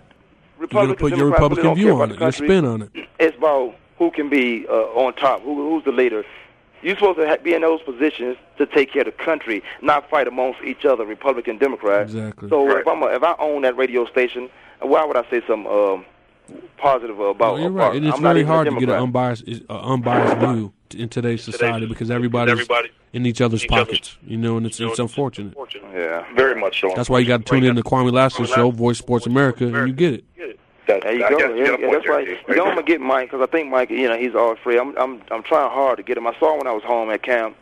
[0.59, 3.07] You're gonna put your Democrats Republican view on it, the your spin on it.
[3.19, 6.23] it's about who can be uh, on top, who, who's the leader.
[6.81, 10.09] You're supposed to ha- be in those positions to take care of the country, not
[10.09, 12.03] fight amongst each other, Republican, Democrat.
[12.03, 12.49] Exactly.
[12.49, 12.79] So Right.
[12.81, 14.49] if I'm a, if I own that radio station,
[14.81, 16.05] why would I say some um,
[16.77, 17.57] positive about?
[17.57, 17.95] No, you're right.
[17.95, 21.43] And it's I'm really hard to get an unbiased, is- uh, unbiased view in today's
[21.43, 22.67] society because everybody's
[23.13, 24.17] in each other's pockets.
[24.25, 25.55] You know, and it's it's unfortunate.
[25.93, 26.25] Yeah.
[26.35, 26.91] Very much so.
[26.95, 29.87] That's why you got to tune in to Kwame Lassiter's show, Voice Sports America, and
[29.87, 30.59] you get it.
[30.87, 31.37] That's, There you I go.
[31.37, 32.27] guess Yeah, got yeah, that's there, right.
[32.27, 32.37] G.
[32.49, 34.79] You know, I'm gonna get Mike because I think Mike, you know, he's all free.
[34.79, 36.25] I'm, I'm, I'm trying hard to get him.
[36.27, 37.55] I saw him when I was home at camp,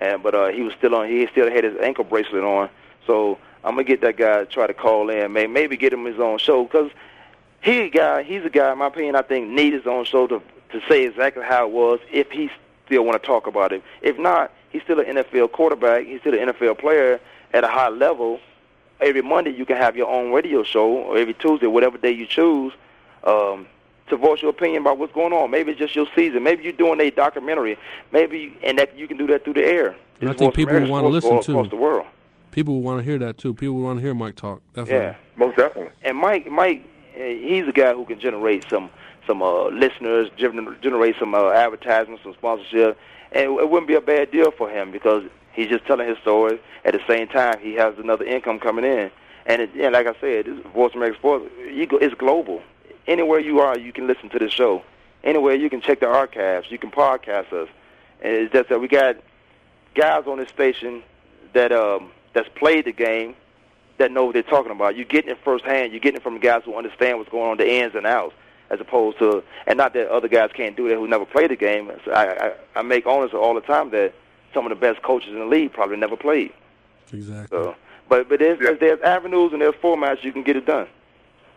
[0.00, 1.08] and but uh, he was still on.
[1.08, 2.68] He still had his ankle bracelet on.
[3.06, 6.04] So I'm gonna get that guy to try to call in, maybe, maybe get him
[6.04, 6.90] his own show because
[7.64, 8.22] he a guy.
[8.22, 8.72] He's a guy.
[8.72, 11.72] In my opinion, I think need his own show to to say exactly how it
[11.72, 12.50] was if he
[12.86, 13.82] still want to talk about it.
[14.02, 16.06] If not, he's still an NFL quarterback.
[16.06, 17.20] He's still an NFL player
[17.52, 18.40] at a high level
[19.00, 22.26] every Monday you can have your own radio show, or every Tuesday, whatever day you
[22.26, 22.72] choose,
[23.24, 23.66] um,
[24.08, 25.50] to voice your opinion about what's going on.
[25.50, 26.42] Maybe it's just your season.
[26.42, 27.78] Maybe you're doing a documentary.
[28.12, 29.96] Maybe and that you can do that through the air.
[30.20, 31.52] And I think people wanna Sports listen, all too.
[31.52, 32.06] across the world.
[32.50, 33.52] People want to hear that too.
[33.52, 34.60] People want to hear Mike talk.
[34.74, 35.06] Definitely.
[35.06, 35.90] Yeah, Most definitely.
[36.02, 38.90] and Mike, Mike, he's a guy who can generate some
[39.26, 42.98] some uh, listeners, generate some uh, advertisements, some sponsorship,
[43.32, 46.60] and it wouldn't be a bad deal for him because he's just telling his story.
[46.84, 49.10] At the same time, he has another income coming in,
[49.46, 52.62] and, it, and like I said, this Voice America Sports, it's global.
[53.06, 54.82] Anywhere you are, you can listen to the show.
[55.22, 57.68] Anywhere you can check the archives, you can podcast us.
[58.20, 59.16] And it's just that we got
[59.94, 61.02] guys on this station
[61.54, 63.36] that um, that's played the game
[63.98, 64.96] that know what they're talking about.
[64.96, 65.92] You're getting it firsthand.
[65.92, 68.34] You're getting it from guys who understand what's going on, the ins and outs,
[68.70, 71.56] as opposed to, and not that other guys can't do that who never played the
[71.56, 71.90] game.
[72.04, 74.12] So I, I, I make honest all the time that
[74.52, 76.52] some of the best coaches in the league probably never played.
[77.12, 77.56] Exactly.
[77.56, 77.76] So,
[78.08, 78.72] but but there's Yeah.
[78.72, 80.86] there's avenues and there's formats you can get it done.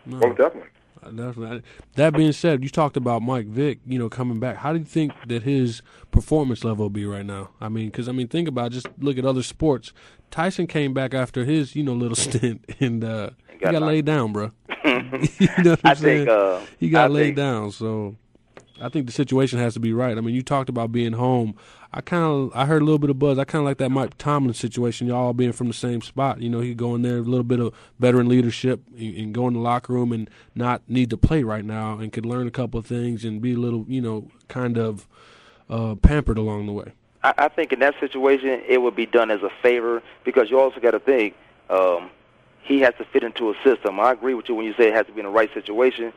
[0.06, 0.18] No.
[0.18, 0.70] Most definitely.
[1.16, 1.62] Definitely.
[1.94, 4.56] That being said, you talked about Mike Vick, you know, coming back.
[4.56, 7.50] How do you think that his performance level will be right now?
[7.60, 9.92] I mean, because I mean, think about it, just look at other sports.
[10.30, 13.88] Tyson came back after his, you know, little stint, and uh, he got got, knocked.
[13.88, 14.52] laid down, bro.
[14.84, 14.90] you
[15.58, 16.26] know what I'm I saying?
[16.26, 17.70] think uh, he got I laid think, down.
[17.72, 18.16] So
[18.80, 20.16] I think the situation has to be right.
[20.16, 21.54] I mean, you talked about being home.
[21.92, 23.38] I kind of I heard a little bit of buzz.
[23.38, 25.06] I kind of like that Mike Tomlin situation.
[25.06, 26.40] Y'all being from the same spot.
[26.40, 29.48] You know, he go in there a little bit of veteran leadership and, and go
[29.48, 32.50] in the locker room and not need to play right now and could learn a
[32.50, 35.08] couple of things and be a little, you know, kind of
[35.70, 36.92] uh, pampered along the way.
[37.22, 40.60] I, I think in that situation, it would be done as a favor because you
[40.60, 41.34] also got to think
[41.70, 42.10] um,
[42.62, 43.98] he has to fit into a system.
[43.98, 46.12] I agree with you when you say it has to be in the right situation.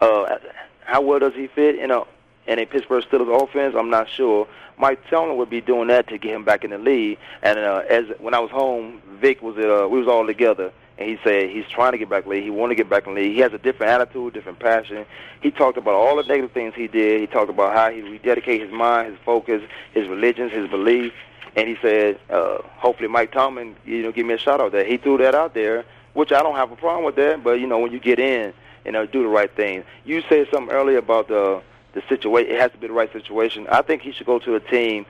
[0.00, 0.38] Uh,
[0.84, 2.02] how well does he fit in a
[2.46, 3.74] in a Pittsburgh Steelers offense?
[3.78, 4.48] I'm not sure.
[4.78, 7.18] Mike Tomlin would be doing that to get him back in the league.
[7.42, 10.72] And uh, as when I was home, Vick was at, uh, we was all together,
[10.98, 12.44] and he said he's trying to get back in the league.
[12.44, 13.34] He want to get back in the league.
[13.34, 15.06] He has a different attitude, different passion.
[15.40, 17.20] He talked about all the negative things he did.
[17.20, 21.12] He talked about how he rededicated his mind, his focus, his religions, his belief.
[21.54, 24.84] And he said, uh, hopefully Mike Tomlin, you know, give me a shout out there.
[24.84, 27.44] He threw that out there, which I don't have a problem with that.
[27.44, 29.84] But you know, when you get in, you know, do the right thing.
[30.04, 31.62] You said something earlier about the
[31.94, 32.52] the situation.
[32.54, 33.66] It has to be the right situation.
[33.68, 35.06] I think he should go to a team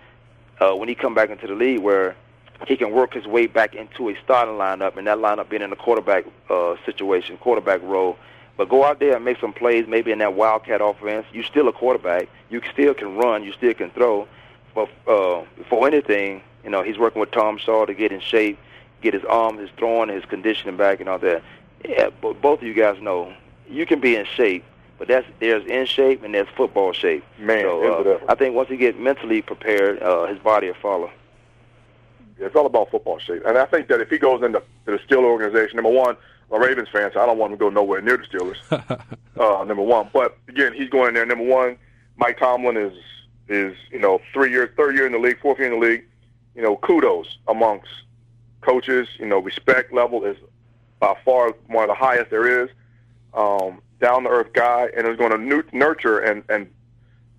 [0.61, 2.17] uh, when he come back into the league where
[2.67, 5.73] he can work his way back into a starting lineup, and that lineup being in
[5.73, 8.17] a quarterback uh, situation, quarterback role.
[8.57, 11.27] But go out there and make some plays, maybe in that wildcat offense.
[11.33, 12.29] You still a quarterback.
[12.51, 13.43] You still can run.
[13.43, 14.29] You still can throw.
[14.75, 18.59] But uh, for anything, you know, he's working with Tom Shaw to get in shape,
[19.01, 21.43] get his arm, his throwing, his conditioning back, and all that.
[21.85, 23.33] Yeah, but both of you guys know
[23.69, 24.65] you can be in shape,
[24.99, 27.25] but that's there's in shape and there's football shape.
[27.39, 31.11] Man, so, uh, I think once he gets mentally prepared, uh, his body will follow.
[32.39, 35.25] It's all about football shape, and I think that if he goes into the Steelers
[35.25, 36.17] organization, number one,
[36.51, 38.57] a Ravens fan, so I don't want him to go nowhere near the Steelers.
[39.41, 41.25] uh, number one, but again, he's going there.
[41.25, 41.79] Number one,
[42.17, 42.93] Mike Tomlin is
[43.49, 46.05] is you know three years, third year in the league, fourth year in the league.
[46.55, 47.89] You know, kudos amongst
[48.61, 49.09] coaches.
[49.19, 50.37] You know, respect level is
[51.01, 52.71] by far one of the highest there is.
[53.35, 56.71] Um, down to earth guy, and is going to nurture and and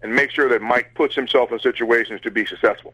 [0.02, 2.94] and make sure that Mike puts himself in situations to be successful.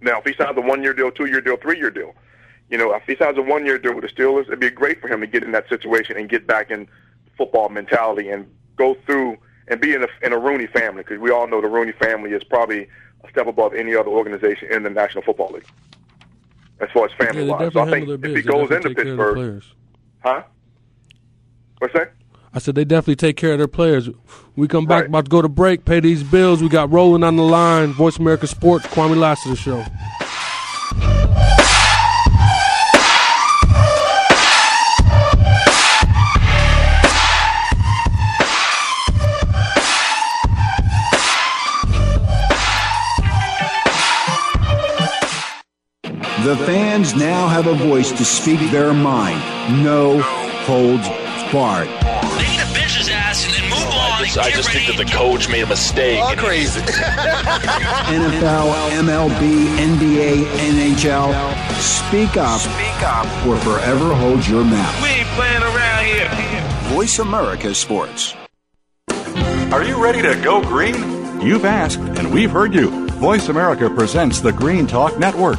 [0.00, 2.14] Now, if he signs a one year deal, two year deal, three year deal,
[2.68, 5.00] you know, if he signs a one year deal with the Steelers, it'd be great
[5.00, 6.88] for him to get in that situation and get back in
[7.36, 8.46] football mentality and
[8.76, 9.36] go through
[9.68, 12.32] and be in a, in a Rooney family because we all know the Rooney family
[12.32, 12.88] is probably
[13.24, 15.66] a step above any other organization in the National Football League
[16.80, 17.72] as far as family yeah, wise.
[17.72, 19.62] So I think if he goes into Pittsburgh,
[20.20, 20.42] huh?
[21.80, 22.12] What's that?
[22.52, 24.10] I said they definitely take care of their players.
[24.54, 25.08] We come back, right.
[25.08, 26.62] about to go to break, pay these bills.
[26.62, 27.92] We got rolling on the line.
[27.94, 29.82] Voice America Sports, Kwame Lassiter show.
[46.44, 49.38] The fans now have a voice to speak their mind.
[49.82, 51.06] No holds
[51.52, 51.88] barred.
[51.88, 54.22] They need to bench ass and then move oh, on.
[54.22, 56.20] I just, I just think that the coach made a mistake.
[56.20, 56.80] All crazy.
[58.10, 61.32] NFL, MLB, NBA, NHL.
[61.80, 62.60] Speak up.
[62.60, 65.02] Speak up or forever hold your mouth.
[65.02, 66.94] We ain't playing around here.
[66.94, 68.34] Voice America Sports.
[69.72, 70.94] Are you ready to go green?
[71.40, 72.90] You've asked, and we've heard you.
[73.12, 75.58] Voice America presents the Green Talk Network.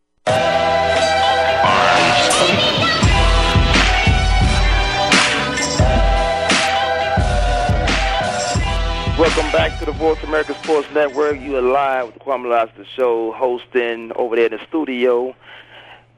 [9.35, 11.39] Welcome back to the Voice America Sports Network.
[11.39, 15.33] You are live with the Kwame Lassiter Show, hosting over there in the studio.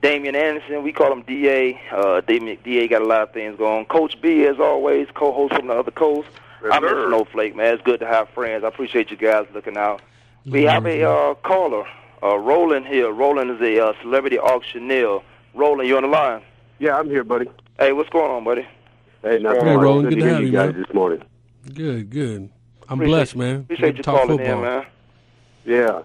[0.02, 1.80] Damian Anderson, we call him DA.
[1.92, 3.86] Uh, Damian, DA got a lot of things going.
[3.86, 6.28] Coach B, as always, co-host from the other coast.
[6.64, 7.06] Yes, I'm sir.
[7.06, 7.76] a snowflake, man.
[7.76, 8.64] It's good to have friends.
[8.64, 10.02] I appreciate you guys looking out.
[10.46, 11.86] We have a uh, caller,
[12.24, 13.12] uh, Roland here.
[13.12, 15.20] Roland is a uh, celebrity auctioneer.
[15.54, 16.42] Roland, you on the line?
[16.80, 17.46] Yeah, I'm here, buddy.
[17.78, 18.68] Hey, what's going on, buddy?
[19.22, 19.84] Hey, nothing Hey, much.
[19.84, 20.82] Roland, Good good to to hear you you, guys man.
[20.82, 21.22] this morning.
[21.74, 22.50] Good, good.
[22.90, 23.56] I'm Appreciate- blessed, man.
[23.62, 24.56] Appreciate you calling football.
[24.58, 24.86] in, man.
[25.66, 26.02] Yeah.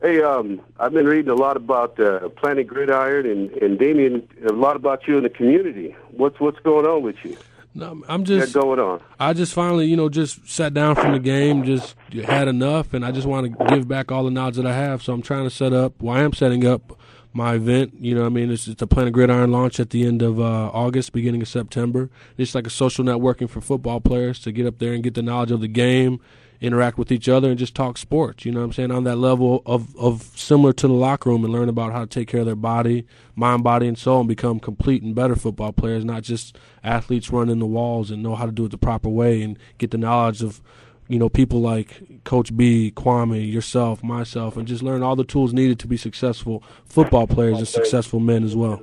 [0.00, 4.52] Hey, um, I've been reading a lot about uh, Planet Gridiron and, and Damian, a
[4.52, 5.96] lot about you in the community.
[6.12, 7.36] What's what's going on with you?
[7.74, 9.00] No, I'm What's just going on?
[9.18, 13.04] I just finally, you know, just sat down from the game, just had enough, and
[13.04, 15.02] I just want to give back all the knowledge that I have.
[15.02, 16.00] So I'm trying to set up.
[16.00, 16.98] Well, I am setting up
[17.32, 17.94] my event.
[17.98, 20.70] You know, I mean, it's, it's a Planet Gridiron launch at the end of uh,
[20.72, 22.10] August, beginning of September.
[22.36, 25.22] It's like a social networking for football players to get up there and get the
[25.22, 26.20] knowledge of the game,
[26.60, 28.44] interact with each other, and just talk sports.
[28.44, 31.44] You know, what I'm saying on that level of of similar to the locker room
[31.44, 34.28] and learn about how to take care of their body, mind, body, and soul, and
[34.28, 38.46] become complete and better football players, not just athletes running the walls and know how
[38.46, 40.60] to do it the proper way and get the knowledge of
[41.08, 45.54] you know, people like Coach B, Kwame, yourself, myself, and just learn all the tools
[45.54, 48.82] needed to be successful football players and successful men as well.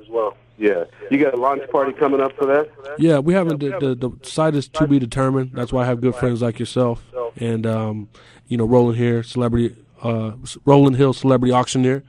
[0.58, 0.84] Yeah.
[1.12, 2.68] You got a launch party coming up for that?
[2.98, 3.60] Yeah, we haven't.
[3.60, 5.52] The, the, the site is to be determined.
[5.52, 7.04] That's why I have good friends like yourself
[7.36, 8.08] and um,
[8.48, 10.32] you know, Roland here, celebrity, uh,
[10.64, 12.02] Roland Hill, celebrity auctioneer,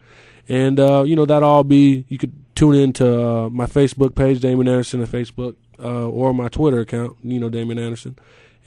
[0.49, 2.05] and uh, you know that all be.
[2.07, 6.33] You could tune in to uh, my Facebook page, Damian Anderson, on Facebook, uh, or
[6.33, 8.17] my Twitter account, you know, Damian Anderson.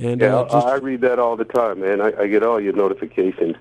[0.00, 2.00] And Yeah, uh, just, I read that all the time, man.
[2.00, 3.56] I, I get all your notifications.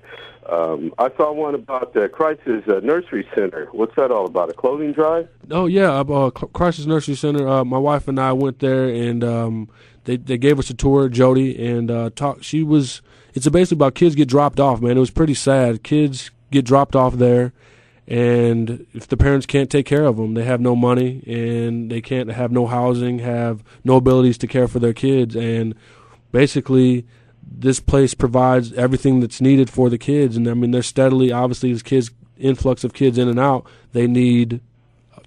[0.48, 3.68] Um, I saw one about the Crisis uh, Nursery Center.
[3.72, 4.50] What's that all about?
[4.50, 5.28] A clothing drive?
[5.50, 7.46] Oh yeah, uh, uh, Crisis Nursery Center.
[7.46, 9.68] Uh, my wife and I went there, and um,
[10.04, 12.42] they they gave us a tour, Jody, and uh, talk.
[12.42, 13.02] She was.
[13.32, 14.80] It's basically about kids get dropped off.
[14.80, 15.84] Man, it was pretty sad.
[15.84, 17.52] Kids get dropped off there,
[18.08, 22.00] and if the parents can't take care of them, they have no money, and they
[22.00, 25.76] can't have no housing, have no abilities to care for their kids, and
[26.32, 27.06] basically
[27.42, 30.36] this place provides everything that's needed for the kids.
[30.36, 34.06] And i mean they're steadily obviously as kids influx of kids in and out they
[34.06, 34.60] need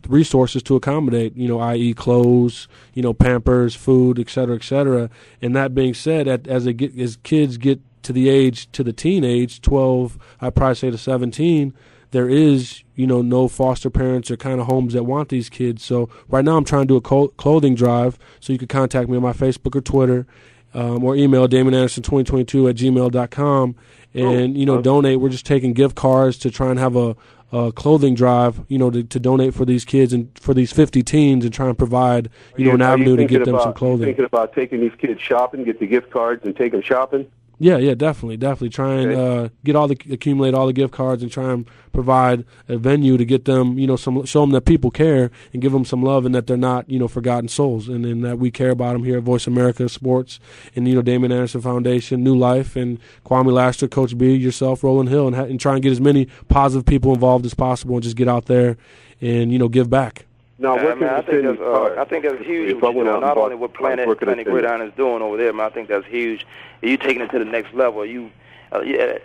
[0.07, 5.09] resources to accommodate you know i.e clothes you know pampers food et cetera et cetera.
[5.41, 8.83] And that being said at, as they get as kids get to the age to
[8.83, 11.73] the teenage 12 i'd probably say to 17
[12.11, 15.83] there is you know no foster parents or kind of homes that want these kids.
[15.83, 18.19] So right now i'm trying to do a clothing drive.
[18.39, 20.27] So you can contact me on my facebook or twitter
[20.73, 23.75] um, or email Damian Anderson 2022 at gmail.com
[24.13, 25.19] and you know donate.
[25.19, 27.15] We're just taking gift cards to try and have a,
[27.51, 31.03] a clothing drive you know to, to donate for these kids and for these 50
[31.03, 33.63] teens and try and provide you know an Are you avenue to get them about,
[33.63, 34.05] some clothing.
[34.05, 37.29] Thinking about taking these kids shopping, get the gift cards, and take them shopping.
[37.59, 38.69] Yeah, yeah, definitely, definitely.
[38.69, 42.45] Try and uh, get all the accumulate all the gift cards and try and provide
[42.67, 45.71] a venue to get them, you know, some show them that people care and give
[45.71, 48.49] them some love and that they're not, you know, forgotten souls and, and that we
[48.51, 50.39] care about them here at Voice America Sports
[50.75, 55.09] and you know Damian Anderson Foundation, New Life, and Kwame Lassiter, Coach B, yourself, Roland
[55.09, 58.03] Hill, and, ha- and try and get as many positive people involved as possible and
[58.03, 58.77] just get out there
[59.21, 60.25] and you know give back.
[60.59, 61.95] Now, Yeah, what man, I think you that's uh.
[61.99, 62.75] I think that's huge.
[62.81, 65.65] What I you're out not only what Planet Planet Gridiron is doing over there, man.
[65.65, 66.45] I think that's huge.
[66.81, 68.05] You taking it to the next level.
[68.05, 68.29] You,
[68.71, 69.17] uh, yeah,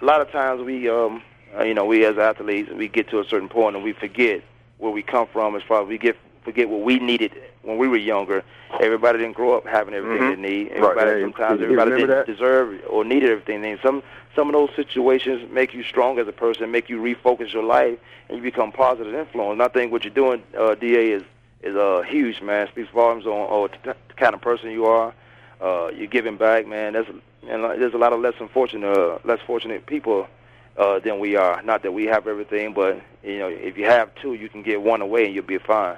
[0.00, 1.22] a lot of times we, um,
[1.58, 4.42] uh, you know, we as athletes, we get to a certain point and we forget
[4.78, 5.56] where we come from.
[5.56, 8.44] As far as we get forget what we needed when we were younger.
[8.80, 10.36] Everybody didn't grow up having everything Mhm.
[10.36, 10.68] they need.
[10.70, 12.26] Right, Everybody yeah, sometimes everybody didn't that?
[12.26, 13.64] deserve or needed everything.
[13.64, 14.02] And some
[14.36, 17.98] some of those situations make you strong as a person, make you refocus your life,
[18.28, 19.54] and you become positive influence.
[19.54, 21.22] And I think what you're doing, uh, Da, is
[21.62, 22.68] is uh, huge, man.
[22.68, 25.12] Speaks volumes on t- the kind of person you are.
[25.60, 26.92] Uh, you're giving back, man.
[26.92, 27.06] There's
[27.48, 30.28] and uh, there's a lot of less unfortunate, uh, less fortunate people
[30.76, 31.62] uh, than we are.
[31.62, 34.82] Not that we have everything, but you know, if you have two, you can get
[34.82, 35.96] one away and you'll be fine.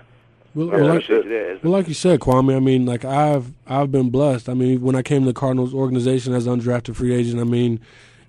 [0.55, 2.57] Well, well, like, you well, like you said, Kwame.
[2.57, 4.48] I mean, like I've I've been blessed.
[4.48, 7.81] I mean, when I came to the Cardinals organization as undrafted free agent, I mean,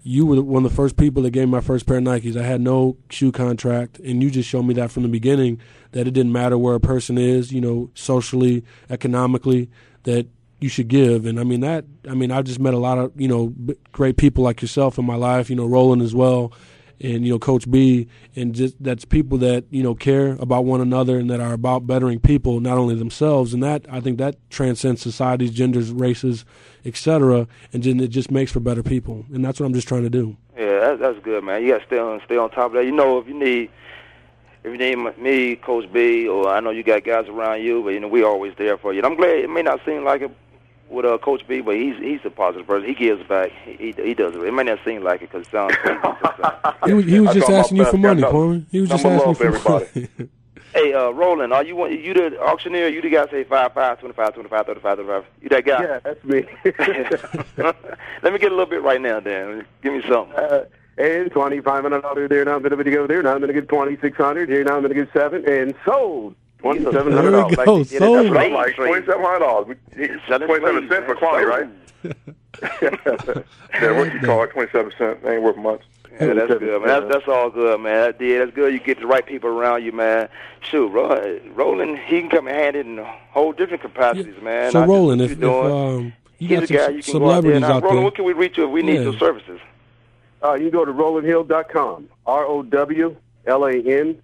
[0.03, 2.35] you were one of the first people that gave me my first pair of Nikes.
[2.35, 5.59] I had no shoe contract, and you just showed me that from the beginning
[5.91, 9.69] that it didn't matter where a person is, you know, socially, economically,
[10.03, 10.27] that
[10.59, 11.25] you should give.
[11.25, 11.85] And I mean that.
[12.09, 13.53] I mean, I've just met a lot of you know
[13.91, 15.49] great people like yourself in my life.
[15.49, 16.53] You know, Roland as well
[17.01, 20.81] and you know Coach B, and just that's people that you know care about one
[20.81, 23.53] another and that are about bettering people, not only themselves.
[23.53, 26.45] And that I think that transcends societies, genders, races,
[26.85, 27.47] etc.
[27.73, 30.09] And then it just makes for better people, and that's what I'm just trying to
[30.09, 30.37] do.
[30.57, 31.63] Yeah, that's, that's good, man.
[31.63, 32.85] You got to stay on stay on top of that.
[32.85, 33.69] You know, if you need
[34.63, 37.89] if you need me, Coach B, or I know you got guys around you, but
[37.89, 38.99] you know we always there for you.
[38.99, 40.31] And I'm glad it may not seem like it
[40.89, 42.87] with uh, Coach B, but he's he's a positive person.
[42.87, 43.51] He gives back.
[43.63, 44.43] He he, he does it.
[44.43, 45.75] It may not seem like it because it sounds
[46.85, 48.21] He was, he was just asking you for money.
[48.21, 48.65] Kwame.
[48.71, 50.09] He was just asking you for everybody.
[50.17, 50.29] money.
[50.73, 52.87] hey, uh, Roland, are you one- you the auctioneer?
[52.87, 55.25] You the guy say five five twenty five twenty five thirty five thirty five?
[55.41, 55.81] You that guy?
[55.83, 56.45] Yeah, that's me.
[58.23, 59.65] Let me get a little bit right now, Dan.
[59.81, 60.35] Give me something.
[60.35, 60.65] uh,
[60.97, 62.43] and twenty five hundred dollars there.
[62.45, 63.23] Now I'm going to go there.
[63.23, 64.63] Now I'm going to get twenty six hundred here.
[64.63, 66.35] Now I'm going to get seven and sold.
[66.59, 67.55] Twenty seven There hundred we dollars.
[67.55, 67.73] go.
[67.75, 68.17] Like, yeah, Sold.
[68.17, 68.51] that's I'm right.
[68.51, 69.77] like twenty seven hundred dollars.
[70.27, 71.17] Selling Twenty seven slaves, cents for man.
[71.17, 71.69] quality, right?
[73.81, 74.47] yeah, what you call it?
[74.51, 75.81] Twenty seven cent ain't worth much.
[76.19, 76.87] Yeah, that's good, man.
[76.87, 78.11] That's, that's all good, man.
[78.17, 78.73] That, yeah, that's good.
[78.73, 80.27] You get the right people around you, man.
[80.61, 82.97] Shoot, Ro- Roland, he can come in handy in
[83.31, 84.71] whole different capacities, man.
[84.71, 86.87] So Not just Roland, what if, if you're um, you He's got a some guy
[86.89, 87.51] you can go out there.
[87.51, 88.03] celebrities Now, out Roland, there.
[88.05, 89.01] what can we reach you if we need Yeah.
[89.01, 89.59] your services?
[90.43, 92.09] Uh, you can go to RowlandHill.com.
[92.25, 94.21] R O W L A N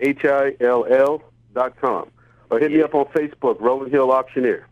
[0.00, 1.22] H I L L
[1.54, 2.08] dot com.
[2.50, 4.66] Or hit me up on Facebook, Roland Hill Auctioneer.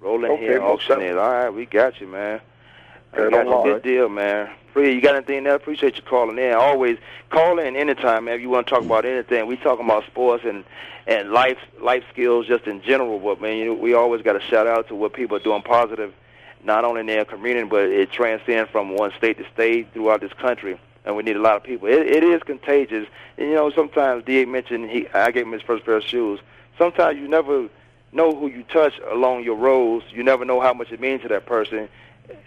[0.00, 1.18] Roland Okay, here, most auctioneer.
[1.18, 2.40] All right, we got you, man.
[3.14, 3.50] Yeah, We got you.
[3.54, 3.64] lie.
[3.64, 4.50] Good deal, man.
[4.76, 5.62] Free, you got anything else?
[5.62, 6.52] Appreciate you calling in.
[6.52, 6.98] Always
[7.30, 8.34] call in anytime, man.
[8.34, 10.66] If you want to talk about anything, we talking about sports and
[11.06, 13.18] and life life skills just in general.
[13.18, 15.62] But man, you know, we always got to shout out to what people are doing
[15.62, 16.12] positive,
[16.62, 20.34] not only in their community, but it transcends from one state to state throughout this
[20.34, 20.78] country.
[21.06, 21.88] And we need a lot of people.
[21.88, 23.08] It, it is contagious.
[23.38, 25.08] And, you know, sometimes Da mentioned he.
[25.08, 26.38] I gave him his first pair of shoes.
[26.76, 27.70] Sometimes you never
[28.12, 30.04] know who you touch along your roads.
[30.12, 31.88] You never know how much it means to that person.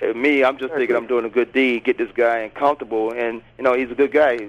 [0.01, 3.11] Uh, me, I'm just thinking I'm doing a good deed, get this guy in comfortable,
[3.11, 4.47] and you know he's a good guy.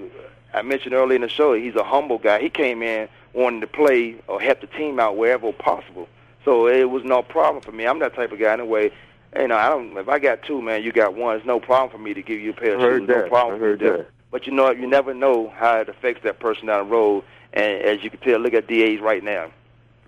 [0.53, 2.41] I mentioned earlier in the show he's a humble guy.
[2.41, 6.07] He came in wanting to play or help the team out wherever possible,
[6.43, 7.85] so it was no problem for me.
[7.87, 8.91] I'm that type of guy anyway.
[9.37, 9.95] You know, I don't.
[9.97, 11.37] If I got two, man, you got one.
[11.37, 13.07] It's no problem for me to give you a pair of shoes.
[13.07, 14.07] No problem I heard that.
[14.29, 17.23] But you know, you never know how it affects that person down the road.
[17.53, 19.51] And as you can tell, look at DAs right now.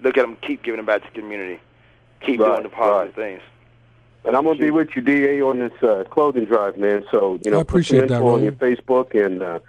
[0.01, 1.59] Look at them keep giving them back to the community.
[2.21, 3.41] Keep Right, doing the positive things.
[4.25, 7.03] And I'm going to be with you, DA, on this uh, clothing drive, man.
[7.11, 9.59] So, you know, I appreciate put that, some info on your Facebook, and uh,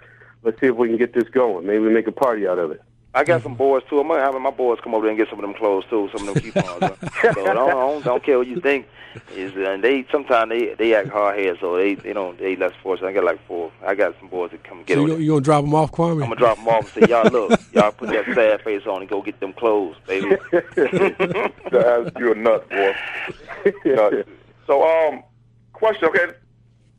[0.43, 1.65] let's see if we can get this going.
[1.65, 2.81] Maybe we make a party out of it.
[3.15, 4.01] I got some boys too.
[4.01, 6.09] I'm gonna have my boys come over there and get some of them clothes too,
[6.13, 6.97] some of them coupons.
[7.21, 8.87] so don't, don't don't care what you think.
[9.33, 12.73] Is and they sometimes they they act hard headed, so they they don't they less
[12.83, 13.07] fortunate.
[13.07, 13.71] I got like four.
[13.85, 15.19] I got some boys that come get So you, there.
[15.21, 16.11] you gonna drop them off, Kwame?
[16.11, 18.99] I'm gonna drop them off and say, y'all look, y'all put that sad face on
[18.99, 20.35] and go get them clothes, baby.
[20.51, 22.95] That's, you're a nut, boy.
[23.85, 24.27] Nut.
[24.67, 25.23] So, um,
[25.73, 26.05] question.
[26.09, 26.33] Okay,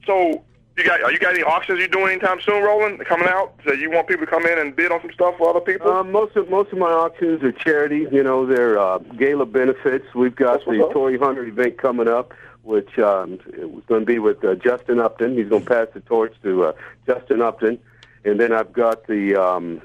[0.07, 0.45] so
[0.77, 3.05] you got are you got any auctions you doing anytime soon, Roland?
[3.07, 3.59] Coming out?
[3.65, 5.91] So you want people to come in and bid on some stuff for other people?
[5.91, 8.07] Um, most of most of my auctions are charity.
[8.13, 10.07] You know, they're uh, gala benefits.
[10.15, 10.91] We've got That's the.
[10.93, 15.01] Torii Hunter event coming up, which um, it was going to be with uh, Justin
[15.01, 15.37] Upton.
[15.37, 16.73] He's going to pass the torch to uh,
[17.07, 17.79] Justin Upton,
[18.25, 19.81] and then I've got the um,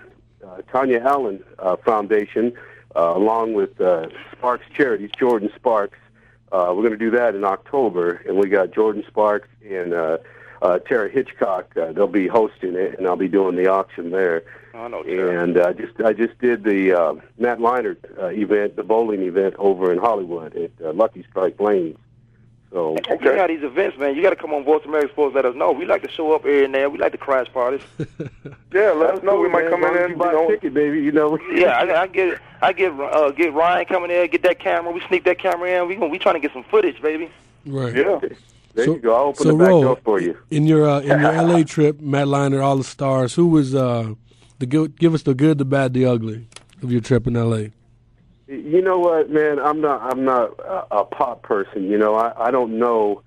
[0.45, 2.53] uh, Tanya Allen uh, Foundation,
[2.95, 5.97] uh, along with uh, Sparks Charities, Jordin Sparks.
[6.51, 10.17] Uh, we're going to do that in October, and we got Jordin Sparks and uh,
[10.61, 11.75] uh, Tara Hitchcock.
[11.77, 14.43] Uh, they'll be hosting it, and I'll be doing the auction there.
[14.73, 15.43] Know, Tara.
[15.43, 19.55] And uh, just I just did the uh, Matt Leinart uh, event, the bowling event
[19.57, 21.97] over in Hollywood at uh, Lucky Strike Lanes.
[22.71, 24.15] So You got these events, man.
[24.15, 25.35] You got to come on Voice America Sports.
[25.35, 25.73] Let us know.
[25.73, 26.89] We like to show up here and there.
[26.89, 27.81] We like to crash parties.
[28.71, 29.39] yeah, let us know.
[29.41, 31.01] We might come in and you buy a ticket, baby.
[31.01, 31.37] You know.
[31.53, 34.93] yeah, I, I get I get uh, get Ryan coming in, get that camera.
[34.93, 35.89] We sneak that camera in.
[35.89, 37.29] We gonna we trying to get some footage, baby.
[37.65, 37.93] Right.
[37.93, 38.19] Yeah.
[38.73, 39.15] There So- you go.
[39.15, 40.37] I'll open so the back Ro, door for you.
[40.49, 43.35] In your uh, in your LA trip, Matt Leinart, all the stars.
[43.35, 44.13] Who was uh,
[44.59, 44.97] the good?
[44.97, 46.47] Give us the good, the bad, the ugly
[46.81, 47.65] of your trip in LA.
[48.51, 49.59] You know what, man?
[49.59, 50.01] I'm not.
[50.01, 51.83] I'm not a, a pop person.
[51.89, 53.21] You know, I, I don't know.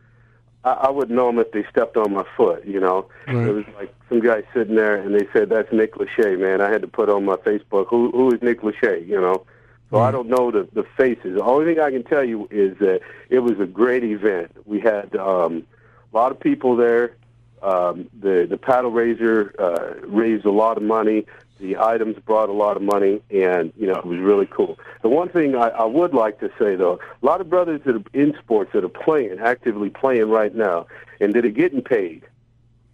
[0.64, 2.66] I, I would know them if they stepped on my foot.
[2.66, 3.37] You know, Right.
[3.49, 6.61] it was like some guy sitting there, and they said that's Nick Lachey, man.
[6.61, 9.09] I had to put on my Facebook, who who is Nick Lachey?
[9.09, 9.47] You know,
[9.91, 11.37] so I don't know the the faces.
[11.37, 13.01] The only thing I can tell you is that
[13.31, 14.51] it was a great event.
[14.66, 15.64] We had um,
[16.12, 17.16] a lot of people there.
[17.62, 21.25] Um, the the paddle raiser uh, raised a lot of money.
[21.61, 24.78] The items brought a lot of money, and you know it was really cool.
[25.02, 27.94] The one thing I, I would like to say though, a lot of brothers that
[27.94, 30.86] are in sports that are playing, actively playing right now,
[31.20, 32.24] and that are getting paid.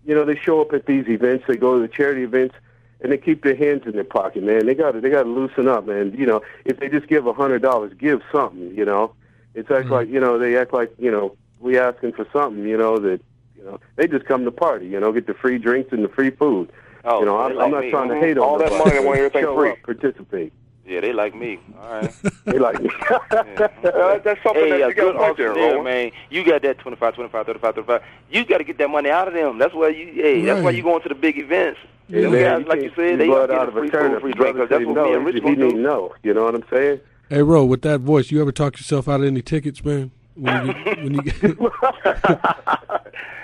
[0.05, 2.55] You know, they show up at these events, they go to the charity events,
[3.01, 4.67] and they keep their hands in their pocket, man.
[4.67, 6.15] They got to they got to loosen up, man.
[6.17, 8.75] You know, if they just give a hundred dollars, give something.
[8.77, 9.15] You know,
[9.55, 9.93] it's act mm-hmm.
[9.93, 12.67] like you know they act like you know we asking for something.
[12.67, 13.21] You know that
[13.57, 14.87] you know they just come to party.
[14.87, 16.71] You know, get the free drinks and the free food.
[17.05, 17.91] Oh, you know, I'm, like I'm not me.
[17.91, 18.25] trying to mm-hmm.
[18.25, 18.85] hate on All that nobody.
[18.85, 19.71] money, they want everything Show free.
[19.71, 20.53] Up, participate.
[20.87, 21.61] Yeah, they like me.
[21.81, 22.15] All right.
[22.45, 22.91] They like me.
[23.31, 25.85] Uh, that's something hey, that you got good to there, auctioneer, Roland.
[25.85, 26.11] man.
[26.31, 28.03] You got that 25, 25, 35, 35.
[28.31, 29.59] You got to get that money out of them.
[29.59, 30.13] That's why you.
[30.13, 31.79] Hey, that's why you going to the big events.
[32.09, 34.21] Yeah, man, guys, like you said, they blood get out of a free turnip.
[34.21, 34.69] food, free drink.
[34.69, 35.73] That's what no, me and Rich gonna do.
[35.75, 36.15] no.
[36.23, 37.01] You know what I'm saying?
[37.29, 40.11] Hey, Ro, with that voice, you ever talk yourself out of any tickets, man?
[40.41, 40.73] When you
[41.03, 41.23] when you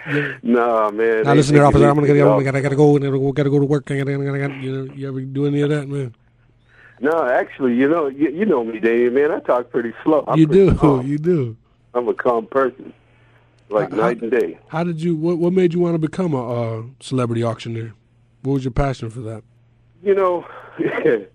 [0.42, 1.24] No, man.
[1.24, 1.88] now listen they here, officer.
[1.88, 2.20] I'm gonna get.
[2.22, 2.97] all- I gotta, I gotta go.
[2.97, 3.90] I gotta, gotta go to work.
[3.90, 6.14] I gotta, I gotta, I gotta, you know, you ever do any of that, man?
[7.01, 9.12] No, actually, you know, you, you know me, Dave.
[9.12, 10.24] Man, I talk pretty slow.
[10.28, 10.76] I'm you pretty do.
[10.76, 11.07] calm.
[11.07, 11.57] You do.
[11.92, 12.92] I'm a calm person,
[13.68, 14.59] like How- night and day.
[14.68, 15.16] How did you?
[15.16, 17.92] What, what made you want to become a uh, celebrity auctioneer?
[18.42, 19.42] What was your passion for that?
[20.03, 20.47] You know,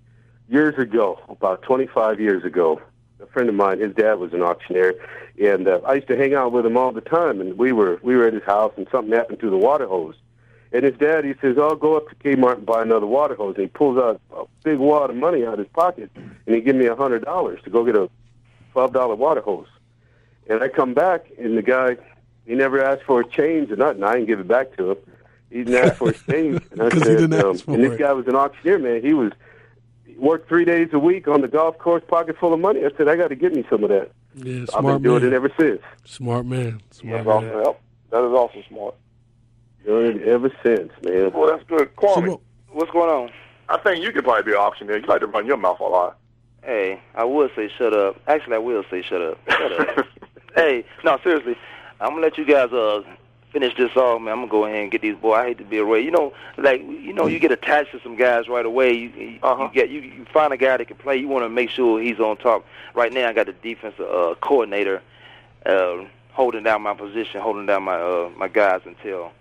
[0.49, 2.81] years ago, about 25 years ago,
[3.21, 4.93] a friend of mine, his dad was an auctioneer,
[5.41, 7.41] and uh, I used to hang out with him all the time.
[7.41, 10.15] And we were we were at his house, and something happened to the water hose.
[10.73, 13.55] And his dad, he says, "I'll go up to Kmart and buy another water hose."
[13.55, 16.61] And he pulls out a big wad of money out of his pocket, and he
[16.61, 18.09] give me a hundred dollars to go get a
[18.71, 19.67] twelve dollar water hose.
[20.47, 21.97] And I come back, and the guy,
[22.45, 24.03] he never asked for a change or nothing.
[24.03, 24.97] I didn't give it back to him.
[25.49, 26.61] He didn't ask for a change.
[26.71, 28.79] And I 'Cause he said, didn't um, ask for and this guy was an auctioneer,
[28.79, 29.01] man.
[29.01, 29.31] He was
[30.21, 32.81] he worked three days a week on the golf course, pocket full of money.
[32.85, 34.11] I said, I got to get me some of that.
[34.35, 35.33] Yeah, I've smart been doing man.
[35.33, 35.81] it ever since.
[36.05, 36.81] Smart man.
[36.91, 37.53] Smart That's man.
[37.55, 37.75] awesome.
[38.11, 38.95] That is also smart.
[39.85, 41.31] Doing it ever since, man.
[41.33, 41.95] Well, that's good.
[41.95, 42.41] Kwame, So,
[42.71, 43.31] What's going on?
[43.67, 44.97] I think you could probably be an auctioneer.
[44.97, 46.17] You like to run your mouth a lot.
[46.63, 48.17] Hey, I would say shut up.
[48.27, 49.39] Actually, I will say shut up.
[49.49, 50.05] Shut up.
[50.55, 51.55] hey, no, seriously,
[51.99, 53.01] I'm gonna let you guys uh
[53.51, 54.33] finish this off, man.
[54.33, 55.37] I'm gonna go ahead and get these boys.
[55.37, 56.01] I hate to be away.
[56.01, 58.93] You know, like you know, you get attached to some guys right away.
[58.93, 59.63] You you, Uh-huh.
[59.63, 61.17] you get you, you find a guy that can play.
[61.17, 62.65] You want to make sure he's on top.
[62.95, 65.01] Right now, I got the defensive uh, coordinator
[65.65, 69.31] uh, holding down my position, holding down my uh, my guys until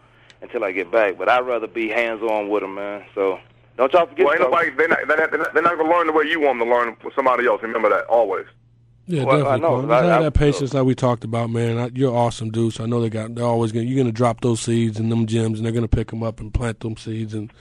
[0.42, 1.16] until I get back.
[1.18, 3.04] But I'd rather be hands on with them, man.
[3.14, 3.38] So
[3.76, 4.24] don't y'all forget.
[4.26, 6.40] Well, ain't nobody, they're not, they're not, they're not going to learn the way you
[6.40, 7.62] want them to learn with somebody else.
[7.62, 8.46] Remember that, always.
[9.10, 9.60] Yeah, Well, I definitely.
[9.60, 11.78] know, I- Just have I- that patience like we talked about, man.
[11.78, 12.74] I, you're awesome, dude.
[12.74, 13.34] So I know they got.
[13.34, 13.86] They're always gonna.
[13.86, 16.52] You're gonna drop those seeds in them gems, and they're gonna pick them up and
[16.54, 17.34] plant them seeds.
[17.34, 17.52] And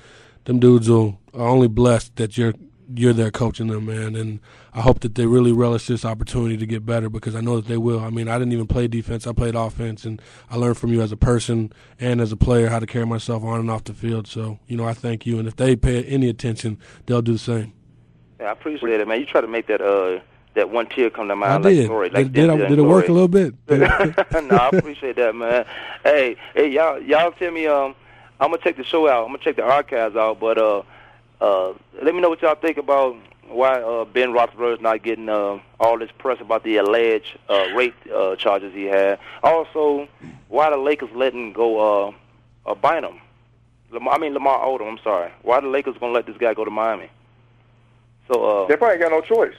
[0.45, 2.53] them dudes will, are only blessed that you're
[2.93, 4.15] you're there coaching them, man.
[4.15, 4.39] And
[4.73, 7.67] I hope that they really relish this opportunity to get better because I know that
[7.67, 7.99] they will.
[7.99, 9.25] I mean, I didn't even play defense.
[9.27, 12.69] I played offense, and I learned from you as a person and as a player
[12.69, 14.27] how to carry myself on and off the field.
[14.27, 15.39] So you know, I thank you.
[15.39, 17.73] And if they pay any attention, they'll do the same.
[18.39, 19.19] Yeah, I appreciate it, man.
[19.19, 20.19] You try to make that uh
[20.59, 21.87] that one tear come to my eye I like did.
[21.87, 23.55] glory, like did, did, I, did it work a little bit?
[23.69, 25.65] No, I appreciate that, man.
[26.03, 27.65] Hey, hey, y'all, y'all tell me.
[27.67, 27.95] Um,
[28.39, 29.23] I'm gonna check the show out.
[29.23, 30.39] I'm gonna check the archives out.
[30.39, 30.83] But uh,
[31.41, 33.15] uh, let me know what y'all think about
[33.47, 37.95] why uh, Ben Roethlisberger's not getting uh, all this press about the alleged uh, rape
[38.13, 39.19] uh, charges he had.
[39.43, 40.07] Also,
[40.47, 42.11] why the Lakers letting go uh,
[42.65, 43.19] uh, Bynum?
[43.91, 44.87] Lamar, I mean Lamar Odom.
[44.87, 45.31] I'm sorry.
[45.41, 47.09] Why the Lakers gonna let this guy go to Miami?
[48.31, 49.55] So uh, They probably got no choice.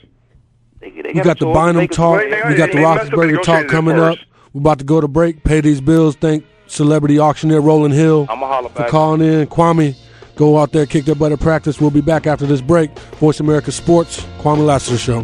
[0.81, 1.45] They, they We got the.
[1.45, 2.21] Bynum talk.
[2.21, 4.17] We got the they messed up the Roethlisberger talk coming up.
[4.53, 6.15] We're about to go to break, pay these bills.
[6.15, 9.47] Thank celebrity auctioneer Roland Hill for calling in.
[9.47, 9.95] Kwame,
[10.35, 11.79] go out there, kick their butt at practice.
[11.79, 12.97] We'll be back after this break.
[13.19, 15.23] Voice America Sports, Kwame Lassiter Show.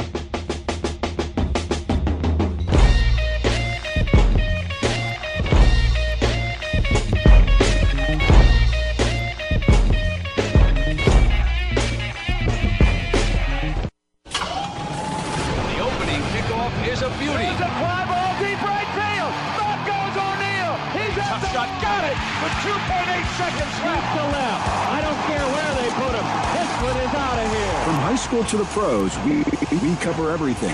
[28.67, 29.43] Pros, we,
[29.81, 30.73] we cover everything.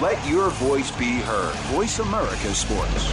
[0.00, 1.54] Let your voice be heard.
[1.72, 3.12] Voice America Sports.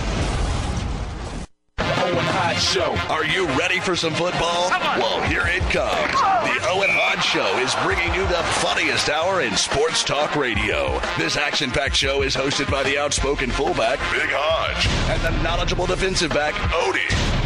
[1.79, 2.95] Owen Hodge Show.
[3.11, 4.69] Are you ready for some football?
[4.69, 6.11] Well, here it comes.
[6.13, 11.01] The Owen Hodge Show is bringing you the funniest hour in sports talk radio.
[11.17, 16.31] This action-packed show is hosted by the outspoken fullback, Big Hodge, and the knowledgeable defensive
[16.31, 17.36] back, Odie.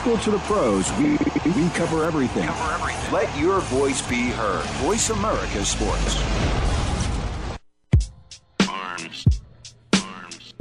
[0.00, 1.10] School to the pros, we,
[1.52, 2.48] we cover everything.
[3.12, 4.64] Let your voice be heard.
[4.80, 6.16] Voice America Sports.
[8.66, 9.26] Arms.
[9.98, 10.54] Arms.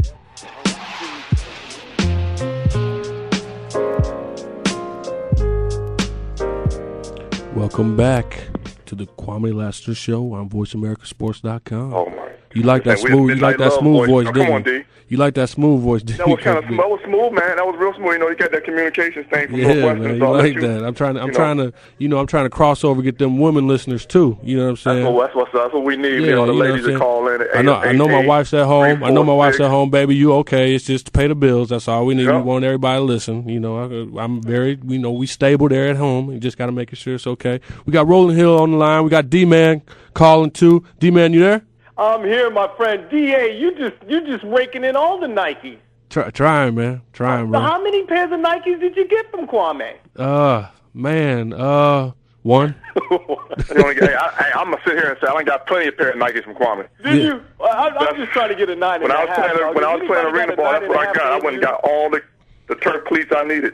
[7.56, 8.50] Welcome back
[8.88, 11.94] to the Kwame Lassiter Show on VoiceAmericaSports.com.
[11.94, 12.39] Oh my!
[12.54, 13.30] You like that smooth?
[13.30, 14.10] You like that smooth voice.
[14.10, 14.80] voice, didn't come on, you?
[14.80, 14.86] D.
[15.10, 16.36] You like that smooth voice, didn't That you?
[16.36, 16.78] was kind of B?
[16.78, 17.56] that was smooth, man.
[17.58, 18.14] That was real smooth.
[18.14, 20.04] You know, you got that communications thing from Yeah, Northwestern.
[20.04, 20.86] man, you so like you- that.
[20.86, 21.38] I'm trying to, I'm you know.
[21.38, 24.38] trying to, you know, I'm trying to cross over, get them women listeners too.
[24.43, 25.04] You know what I'm saying?
[25.16, 26.10] That's what's that's what we need.
[26.22, 27.41] Yeah, you know, the you know ladies what I'm that call in.
[27.56, 29.04] I know, I know my 888, wife's at home.
[29.04, 29.60] I know my wife's 346.
[29.62, 30.16] at home, baby.
[30.16, 30.76] You okay?
[30.76, 31.70] It's just to pay the bills.
[31.70, 32.28] That's all we need.
[32.28, 33.50] We want everybody to listen.
[33.50, 36.32] You know, I, I'm very, you know, we stable there at home.
[36.32, 37.62] You just got to make sure it's okay.
[37.88, 39.04] We got Roland Hill on the line.
[39.06, 39.82] We got D Man
[40.14, 40.84] calling too.
[41.00, 41.64] D Man, you there?
[42.00, 43.08] I'm here, my friend.
[43.12, 45.78] Da, you just you just raking in all the Nikes.
[46.10, 47.02] Try, trying, man.
[47.14, 47.60] Trying, So bro.
[47.60, 49.95] how many pairs of Nikes did you get from Kwame?
[50.16, 51.54] Uh, man.
[51.54, 52.12] Uh,
[52.43, 52.74] one.
[53.12, 55.88] You only get- hey, I, am gonna sit here and say I ain't got plenty
[55.89, 56.88] of pair of Nikes from Kwame.
[57.04, 57.41] Did you?
[57.64, 59.84] I, I'm just trying to get a nine When and I was half, playing, when
[59.84, 61.34] I was playing arena ball, that's what I got.
[61.34, 62.22] I went and got all the
[62.68, 63.74] the turf cleats I needed.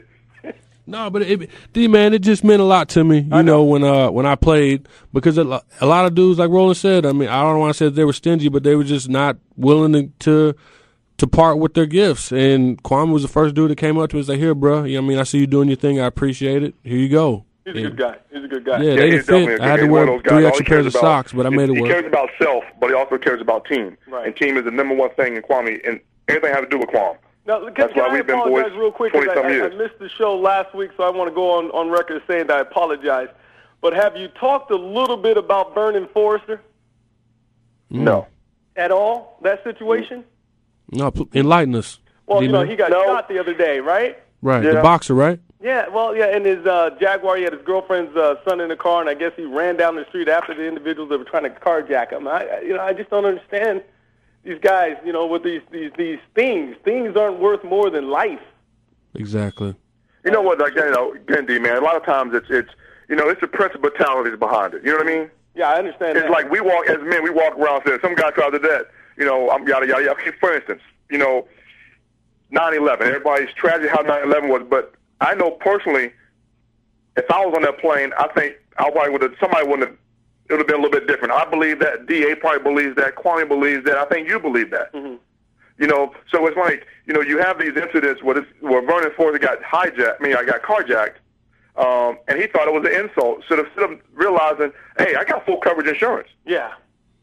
[0.86, 3.18] No, but it, D man, it just meant a lot to me.
[3.20, 3.64] You know.
[3.64, 7.04] when uh when I played because a a lot of dudes like Roland said.
[7.04, 9.08] I mean, I don't want to say that they were stingy, but they were just
[9.08, 10.54] not willing to to,
[11.18, 12.30] to part with their gifts.
[12.30, 14.84] And Kwame was the first dude that came up to us like, "Here, bro.
[14.84, 15.98] You know, what I mean, I see you doing your thing.
[16.00, 16.74] I appreciate it.
[16.84, 18.16] Here you go." He's a good guy.
[18.32, 18.80] He's a good guy.
[18.80, 19.26] Yeah, they didn't fit.
[19.26, 20.92] definitely a good- I had to wear those three All extra he cares pairs of
[20.94, 21.88] about- socks, but I made it he work.
[21.88, 23.96] He cares about self, but he also cares about team.
[24.06, 24.26] Right.
[24.28, 26.90] And team is the number one thing in Kwame, and everything has to do with
[26.90, 27.16] Kwame.
[27.46, 29.50] Now, can, That's can why I we've been apologize boys real quick, 20-some I, I,
[29.50, 29.72] years.
[29.72, 32.48] I missed the show last week, so I want to go on, on record saying
[32.48, 33.28] that I apologize.
[33.80, 36.60] But have you talked a little bit about Vernon Forrester
[37.90, 38.26] No.
[38.74, 39.38] at all?
[39.42, 40.24] That situation?
[40.90, 42.00] No, enlighten us.
[42.26, 42.70] Well, you know, D-Man.
[42.70, 44.18] he got shot the other day, right?
[44.42, 44.72] right Yeah.
[44.74, 45.38] the boxer, right?
[45.60, 48.76] Yeah, well, yeah, and his uh, Jaguar, he had his girlfriend's uh, son in the
[48.76, 51.44] car, and I guess he ran down the street after the individuals that were trying
[51.44, 52.26] to carjack him.
[52.28, 53.82] I, I- you know, I just don't understand
[54.46, 54.96] these guys.
[55.04, 58.40] You know, with these these these things, things aren't worth more than life.
[59.14, 59.74] Exactly.
[60.24, 60.58] You know what?
[60.58, 61.76] Like you know, again, D man.
[61.76, 62.70] A lot of times it's it's
[63.08, 64.84] you know it's the principalities behind it.
[64.84, 65.30] You know what I mean?
[65.54, 66.16] Yeah, I understand.
[66.16, 66.30] It's that.
[66.30, 67.22] like we walk as men.
[67.22, 68.86] We walk around saying some guy tried to that.
[69.16, 70.32] You know, I'm yada yada yada.
[70.38, 71.46] For instance, you know,
[72.52, 73.02] 9/11.
[73.02, 76.12] Everybody's tragic how 9/11 was, but I know personally,
[77.16, 79.34] if I was on that plane, I think I probably would have.
[79.40, 79.98] Somebody wouldn't have.
[80.48, 81.32] It would have been a little bit different.
[81.32, 82.06] I believe that.
[82.06, 83.16] Da probably believes that.
[83.16, 83.96] Kwame believes that.
[83.96, 84.94] I think you believe that.
[85.78, 89.10] You know, so it's like you know you have these incidents where this, where Vernon
[89.16, 90.16] Forrester got hijacked.
[90.20, 91.16] I mean, I got carjacked,
[91.76, 93.42] um, and he thought it was an insult.
[93.48, 96.28] So instead of realizing, hey, I got full coverage insurance.
[96.46, 96.72] Yeah.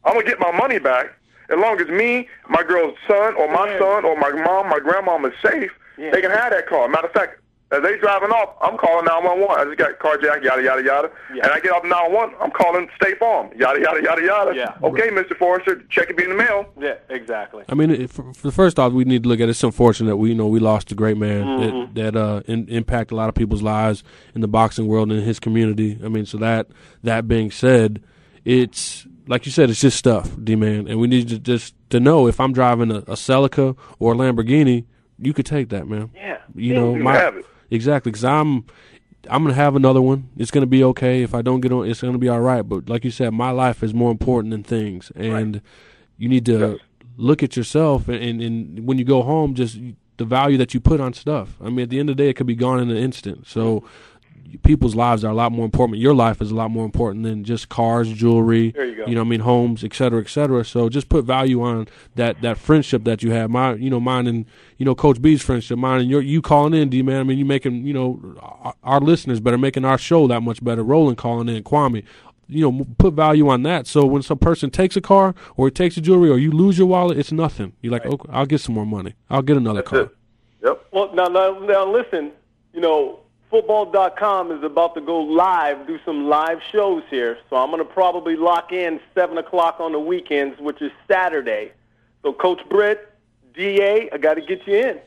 [0.05, 1.13] I'm gonna get my money back
[1.49, 5.27] as long as me, my girl's son, or my son, or my mom, my grandmom
[5.27, 5.71] is safe.
[5.97, 6.11] Yeah.
[6.11, 6.87] They can have that car.
[6.87, 7.39] Matter of fact,
[7.73, 9.59] as they driving off, I'm calling 911.
[9.59, 11.11] I just got carjacked, yada yada yada.
[11.29, 14.55] And I get off 911, I'm calling State Farm, yada yada yada yada.
[14.55, 14.75] Yeah.
[14.83, 15.35] Okay, Mr.
[15.37, 16.65] Forrester, check it be in the mail.
[16.79, 17.63] Yeah, exactly.
[17.69, 19.51] I mean, it, for, for first off, we need to look at it.
[19.51, 21.93] It's unfortunate that we, you know, we lost a great man Mhm.
[21.95, 24.03] that that uh, in, impact a lot of people's lives
[24.35, 25.99] in the boxing world and in his community.
[26.03, 26.67] I mean, so that
[27.03, 28.03] that being said,
[28.45, 31.99] it's like you said, it's just stuff, D man, and we need to just to
[31.99, 34.85] know if I'm driving a, a Celica or a Lamborghini,
[35.17, 36.11] you could take that, man.
[36.15, 37.45] Yeah, you know, you my have it.
[37.73, 38.65] Exactly because I'm.
[39.29, 40.29] I'm gonna have another one.
[40.35, 41.23] It's gonna be okay.
[41.23, 42.61] If I don't get on, it's gonna be all right.
[42.61, 45.61] But like you said, my life is more important than things, and
[46.17, 46.77] you need to
[47.17, 49.79] look at yourself and, and, and when you go home just
[50.17, 52.29] the value that you put on stuff i mean at the end of the day
[52.29, 53.83] it could be gone in an instant so
[54.63, 57.43] people's lives are a lot more important your life is a lot more important than
[57.43, 59.05] just cars jewelry There you go.
[59.05, 62.41] you know i mean homes et cetera et cetera so just put value on that
[62.41, 64.45] that friendship that you have my you know mine and
[64.77, 67.37] you know coach b's friendship mine and your you calling in d man i mean
[67.37, 71.17] you making you know our, our listeners better making our show that much better Roland
[71.17, 72.03] calling in kwame
[72.49, 73.87] you know, put value on that.
[73.87, 76.77] So when some person takes a car or it takes a jewelry or you lose
[76.77, 77.73] your wallet, it's nothing.
[77.81, 79.15] You're like, okay, I'll get some more money.
[79.29, 80.11] I'll get another car.
[80.63, 80.87] Yep.
[80.91, 82.31] Well, now, now, now, listen.
[82.73, 83.19] You know,
[83.53, 87.37] football.com is about to go live, do some live shows here.
[87.51, 91.71] So I'm going to probably lock in seven o'clock on the weekends, which is Saturday.
[92.23, 93.13] So, Coach Britt,
[93.55, 94.99] Da, I got to get you in.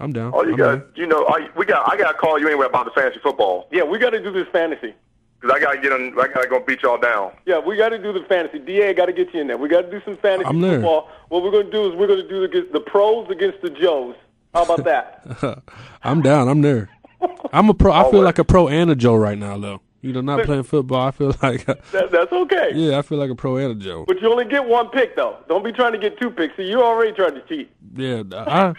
[0.00, 0.32] I'm down.
[0.34, 0.92] Oh, you I'm got, down.
[0.96, 1.90] you know, I, we got.
[1.92, 4.32] I got to call you anyway about the fantasy football Yeah, we got to do
[4.32, 4.92] this fantasy.
[5.40, 6.12] because I got to get on.
[6.18, 7.30] I got to go beat y'all down.
[7.46, 8.58] Yeah, we got to do the fantasy.
[8.58, 9.56] Da, got to get you in there.
[9.56, 10.74] We got to do some fantasy I'm there.
[10.78, 11.10] football.
[11.28, 13.70] What we're going to do is we're going to do the, the pros against the
[13.70, 14.16] Joes.
[14.54, 15.62] How about that?
[16.02, 16.48] I'm down.
[16.48, 16.88] I'm there.
[17.52, 17.92] I'm a pro.
[17.92, 19.80] I feel like a pro and a Joe right now, though.
[20.00, 21.08] You know, not playing football.
[21.08, 22.70] I feel like, that, that's okay.
[22.74, 24.04] yeah, I feel like a pro and a Joe.
[24.06, 25.38] But you only get one pick, though.
[25.48, 26.56] Don't be trying to get two picks.
[26.56, 27.70] See, you already tried to cheat.
[27.96, 28.74] Yeah, I,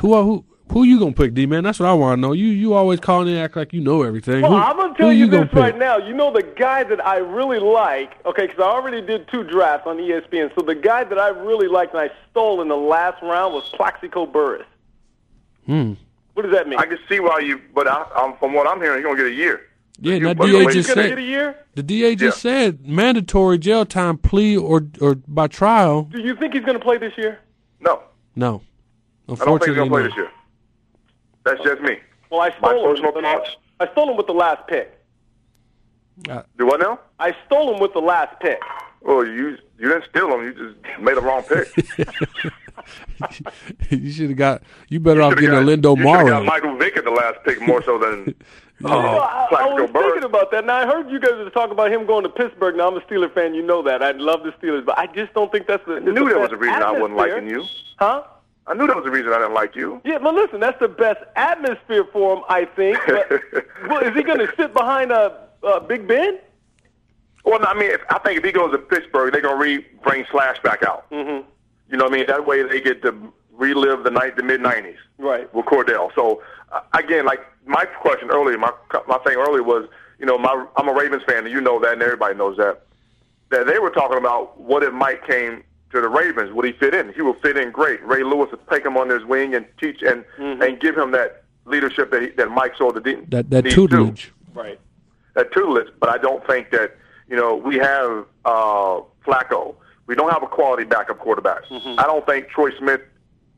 [0.00, 1.62] who who who you gonna pick, D man?
[1.62, 2.32] That's what I want to know.
[2.32, 4.42] You you always calling in, act like you know everything.
[4.42, 5.98] Well, who, I'm gonna tell you, gonna this right now.
[5.98, 8.24] You know the guy that I really like.
[8.26, 10.52] Okay, because I already did two drafts on ESPN.
[10.56, 13.68] So the guy that I really liked and I stole in the last round was
[13.68, 14.66] Plaxico Burress.
[15.66, 15.92] Hmm.
[16.34, 16.78] What does that mean?
[16.78, 19.32] I can see why you, but I, I'm, from what I'm hearing, you're gonna get
[19.32, 19.60] a year.
[20.00, 21.56] Yeah, You- that DA just said get a year.
[21.74, 26.02] the DA just said mandatory jail time, plea or or by trial.
[26.10, 27.38] Do you think he's gonna play this year?
[27.80, 28.02] No,
[28.34, 28.62] No,
[29.28, 30.30] I don't think he's unfortunately, gonna play this year.
[31.44, 31.98] That's just me.
[32.30, 32.90] Well, I My stole him.
[32.90, 33.56] personal but thoughts.
[33.80, 34.98] I stole him with the last pick.
[36.28, 36.98] Uh, Do what now?
[37.20, 38.60] I stole him with the last pick.
[39.06, 40.42] Oh, you you didn't steal them.
[40.44, 41.68] You just made a wrong pick.
[43.90, 44.62] you should have got.
[44.88, 46.44] You better off Should've getting a got- Lindo you got Mara.
[46.44, 48.34] Michael Vick at the last pick more so than
[48.80, 50.04] You know, uh, I, I was Burress.
[50.12, 50.64] thinking about that.
[50.64, 52.76] Now I heard you guys were talking about him going to Pittsburgh.
[52.76, 53.54] Now I'm a Steeler fan.
[53.54, 54.02] You know that.
[54.02, 55.96] I love the Steelers, but I just don't think that's the.
[55.96, 57.64] I knew there was a reason I wasn't liking you.
[57.98, 58.22] Huh?
[58.66, 60.00] I knew there was a reason I didn't like you.
[60.06, 62.98] Yeah, but listen, that's the best atmosphere for him, I think.
[63.06, 63.30] But,
[63.88, 65.30] well, is he going to sit behind uh,
[65.62, 66.38] uh, Big Ben?
[67.44, 69.84] Well, no, I mean, if, I think if he goes to Pittsburgh, they're gonna re
[70.02, 71.08] bring Slash back out.
[71.10, 71.46] Mm-hmm.
[71.90, 72.26] You know what I mean?
[72.26, 75.52] That way they get to relive the night, the mid '90s Right.
[75.54, 76.10] with Cordell.
[76.14, 76.42] So
[76.72, 78.72] uh, again, like my question earlier, my
[79.06, 79.88] my thing earlier was,
[80.18, 82.82] you know, my I'm a Ravens fan, and you know that, and everybody knows that.
[83.50, 86.50] That they were talking about what if Mike came to the Ravens?
[86.52, 87.12] Would he fit in?
[87.12, 88.02] He would fit in great.
[88.04, 91.44] Ray Lewis would take him under his wing and teach and and give him that
[91.66, 94.14] leadership that he, that Mike saw the That that needs to.
[94.54, 94.80] Right.
[95.34, 96.96] that tutelage, but I don't think that
[97.28, 99.74] you know we have uh, Flacco.
[100.06, 101.64] We don't have a quality backup quarterback.
[101.64, 101.98] Mm-hmm.
[101.98, 103.00] I don't think Troy Smith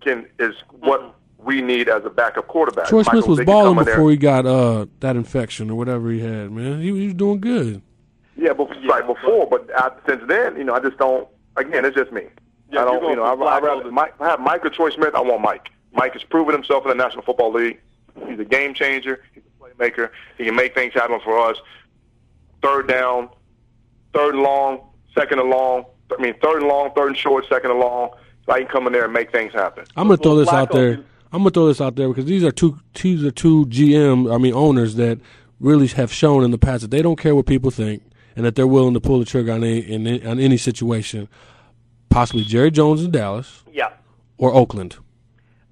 [0.00, 2.88] can is what we need as a backup quarterback.
[2.88, 3.94] Troy Smith was Vick balling come there.
[3.96, 6.50] before he got uh that infection or whatever he had.
[6.52, 7.82] Man, he, he was doing good.
[8.36, 11.26] Yeah, but right before, but uh, since then, you know, I just don't.
[11.56, 12.22] Again, it's just me.
[12.70, 13.00] Yeah, I you're don't.
[13.00, 15.14] going You know, I, I Flacco rather Mike, I have Mike or Troy Smith.
[15.14, 15.70] I want Mike.
[15.92, 17.80] Mike has proven himself in the National Football League.
[18.28, 19.22] He's a game changer.
[19.32, 20.10] He's a playmaker.
[20.36, 21.56] He can make things happen for us.
[22.62, 23.30] Third down,
[24.16, 24.80] third and long,
[25.14, 25.84] second and long.
[26.16, 28.10] I mean, third and long, third and short, second and long.
[28.46, 29.84] So I can come in there and make things happen.
[29.96, 31.00] I'm gonna throw this out there.
[31.32, 34.38] I'm gonna throw this out there because these are two these are two GM I
[34.38, 35.18] mean owners that
[35.60, 38.02] really have shown in the past that they don't care what people think
[38.36, 41.28] and that they're willing to pull the trigger on any in, on any situation.
[42.08, 43.88] Possibly Jerry Jones in Dallas Yeah.
[44.38, 44.96] or Oakland.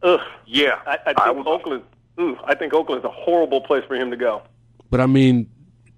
[0.03, 0.21] Ugh.
[0.47, 1.83] Yeah, I, I think Oakland.
[2.21, 4.43] Ooh, I think Oakland's a horrible place for him to go.
[4.91, 5.49] But I mean,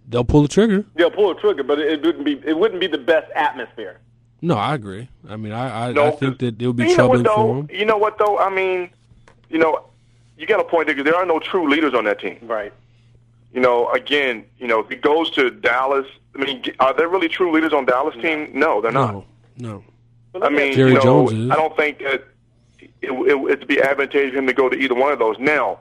[0.08, 0.84] they'll pull the trigger.
[0.94, 3.98] They'll pull a trigger, but it wouldn't be it wouldn't be the best atmosphere.
[4.42, 5.08] No, I agree.
[5.28, 7.36] I mean, I I, No, I think that it would be you troubling what though?
[7.46, 7.70] for him.
[7.72, 8.38] You know what though?
[8.38, 8.90] I mean,
[9.48, 9.86] you know,
[10.36, 12.38] you got a point there 'cause there are no true leaders on that team.
[12.42, 12.72] Right.
[13.52, 17.28] You know, again, you know, if he goes to Dallas, I mean, are there really
[17.28, 18.50] true leaders on Dallas team?
[18.52, 19.14] No, they're not.
[19.14, 19.24] No,
[19.58, 20.42] no.
[20.42, 21.50] I mean, Jerry you know, Jones is.
[21.50, 22.24] I don't think that
[22.80, 25.38] it, it, it'd be advantageous for him to go to either one of those.
[25.38, 25.78] Now,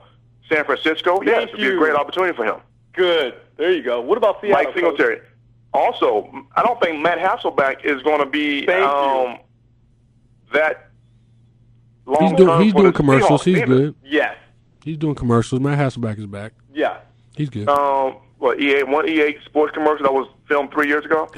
[0.48, 2.56] San Francisco, yes, Thank it'd be a great opportunity for him.
[2.96, 3.34] Good.
[3.56, 4.00] There you go.
[4.00, 4.64] What about Seattle?
[4.64, 5.20] Mike Singletary.
[5.72, 9.38] Also, I don't think Matt Hasselbeck is going to be um,
[10.52, 10.90] that
[12.06, 13.44] long He's doing he's doing commercials.
[13.44, 13.66] He's either.
[13.66, 13.94] good.
[14.02, 14.36] Yes.
[14.82, 15.60] He's doing commercials.
[15.60, 16.52] Matt Hasselbeck is back.
[16.72, 16.98] Yeah.
[17.36, 17.68] He's good.
[17.68, 21.28] Um, what EA one EA sports commercial that was filmed three years ago.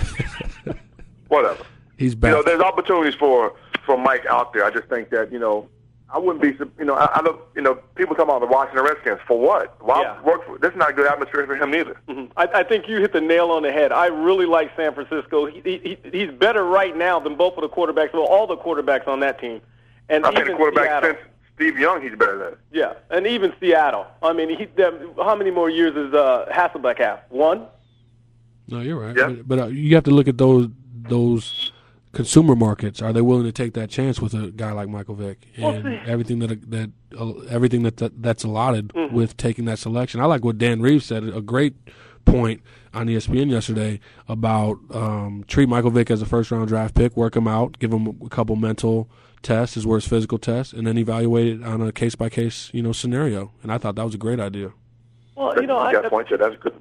[1.29, 1.65] Whatever.
[1.97, 2.31] He's back.
[2.31, 3.55] You know, there's opportunities for
[3.85, 4.65] for Mike out there.
[4.65, 5.69] I just think that you know,
[6.11, 6.57] I wouldn't be.
[6.79, 7.39] You know, I, I don't.
[7.55, 9.77] You know, people talk about the Washington Redskins for what?
[9.85, 10.23] Why Yeah.
[10.23, 10.57] work for?
[10.59, 11.97] This is not a good atmosphere for him neither.
[12.09, 12.31] Mhm.
[12.37, 13.93] I, I think you hit the nail on the head.
[13.93, 15.47] I really like San Francisco.
[15.47, 18.57] He, he, he- he's better right now than both of the quarterbacks, well, all the
[18.57, 19.61] quarterbacks on that team.
[20.09, 21.11] And I think even the quarterback Seattle.
[21.11, 21.19] since
[21.57, 22.57] Steve Young, he's better than.
[22.73, 24.07] Yeah, and even Seattle.
[24.23, 27.21] I mean, he, them- how many more years does uh, Hasselbeck have?
[27.29, 27.67] One?
[28.67, 29.15] No, you're right.
[29.15, 29.29] Yeah.
[29.29, 30.69] But, but uh, you have to look at those
[31.03, 31.68] those
[32.13, 33.03] consumer markets.
[33.03, 35.85] Are they willing to take that chance with a guy like Michael Vick Well, and
[35.85, 39.13] see- everything that that uh, everything that, that that's allotted Mhm.
[39.13, 40.21] with taking that selection?
[40.21, 41.25] I like what Dan Reeves said.
[41.25, 41.75] A great
[42.25, 42.61] point
[42.93, 47.37] on ESPN yesterday about um, treat Michael Vick as a first round draft pick, work
[47.37, 49.09] him out, give him a couple mental
[49.43, 52.71] tests as well as physical tests, and then evaluate it on a case by case
[52.73, 53.53] you know scenario.
[53.63, 54.73] And I thought that was a great idea.
[55.37, 56.39] Well, you know, I, got a point there.
[56.39, 56.75] That's good.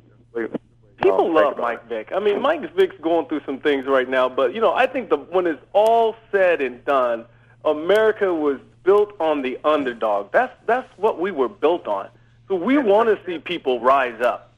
[1.01, 2.11] People Um, love think about Mike Vick.
[2.11, 5.09] I mean, Mike Vick's going through some things right now, but you know, I think
[5.09, 7.25] the when it's all said and done,
[7.65, 10.31] America was built on the underdog.
[10.31, 12.09] That's that's what we were built on.
[12.47, 14.53] So we want to see people rise up.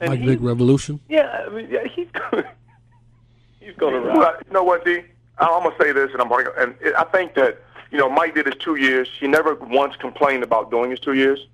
[0.00, 1.00] And Mike Vick revolution.
[1.08, 2.44] Yeah, I mean, yeah, he's going.
[3.60, 4.42] he's going to Well, rise.
[4.46, 5.02] you know what, D?
[5.38, 7.62] I'm gonna say this, and I'm gonna, and I think that
[7.92, 9.08] you know Mike did his two years.
[9.20, 11.46] He never once complained about doing his two years.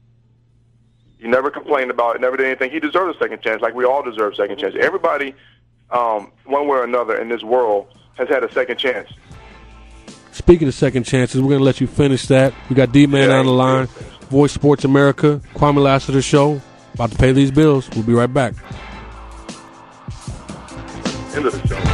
[1.18, 2.20] He never complained about it.
[2.20, 2.70] Never did anything.
[2.70, 4.74] He deserved a second chance, like we all deserve second chance.
[4.78, 5.34] Everybody,
[5.90, 9.10] um, one way or another in this world, has had a second chance.
[10.32, 12.52] Speaking of second chances, we're going to let you finish that.
[12.68, 13.86] We got D Man Yeah, on the line,
[14.30, 16.60] Voice Sports America, Kwame Lassiter Show.
[16.94, 17.88] About to pay these bills.
[17.90, 18.54] We'll be right back.
[21.34, 21.93] End of the show.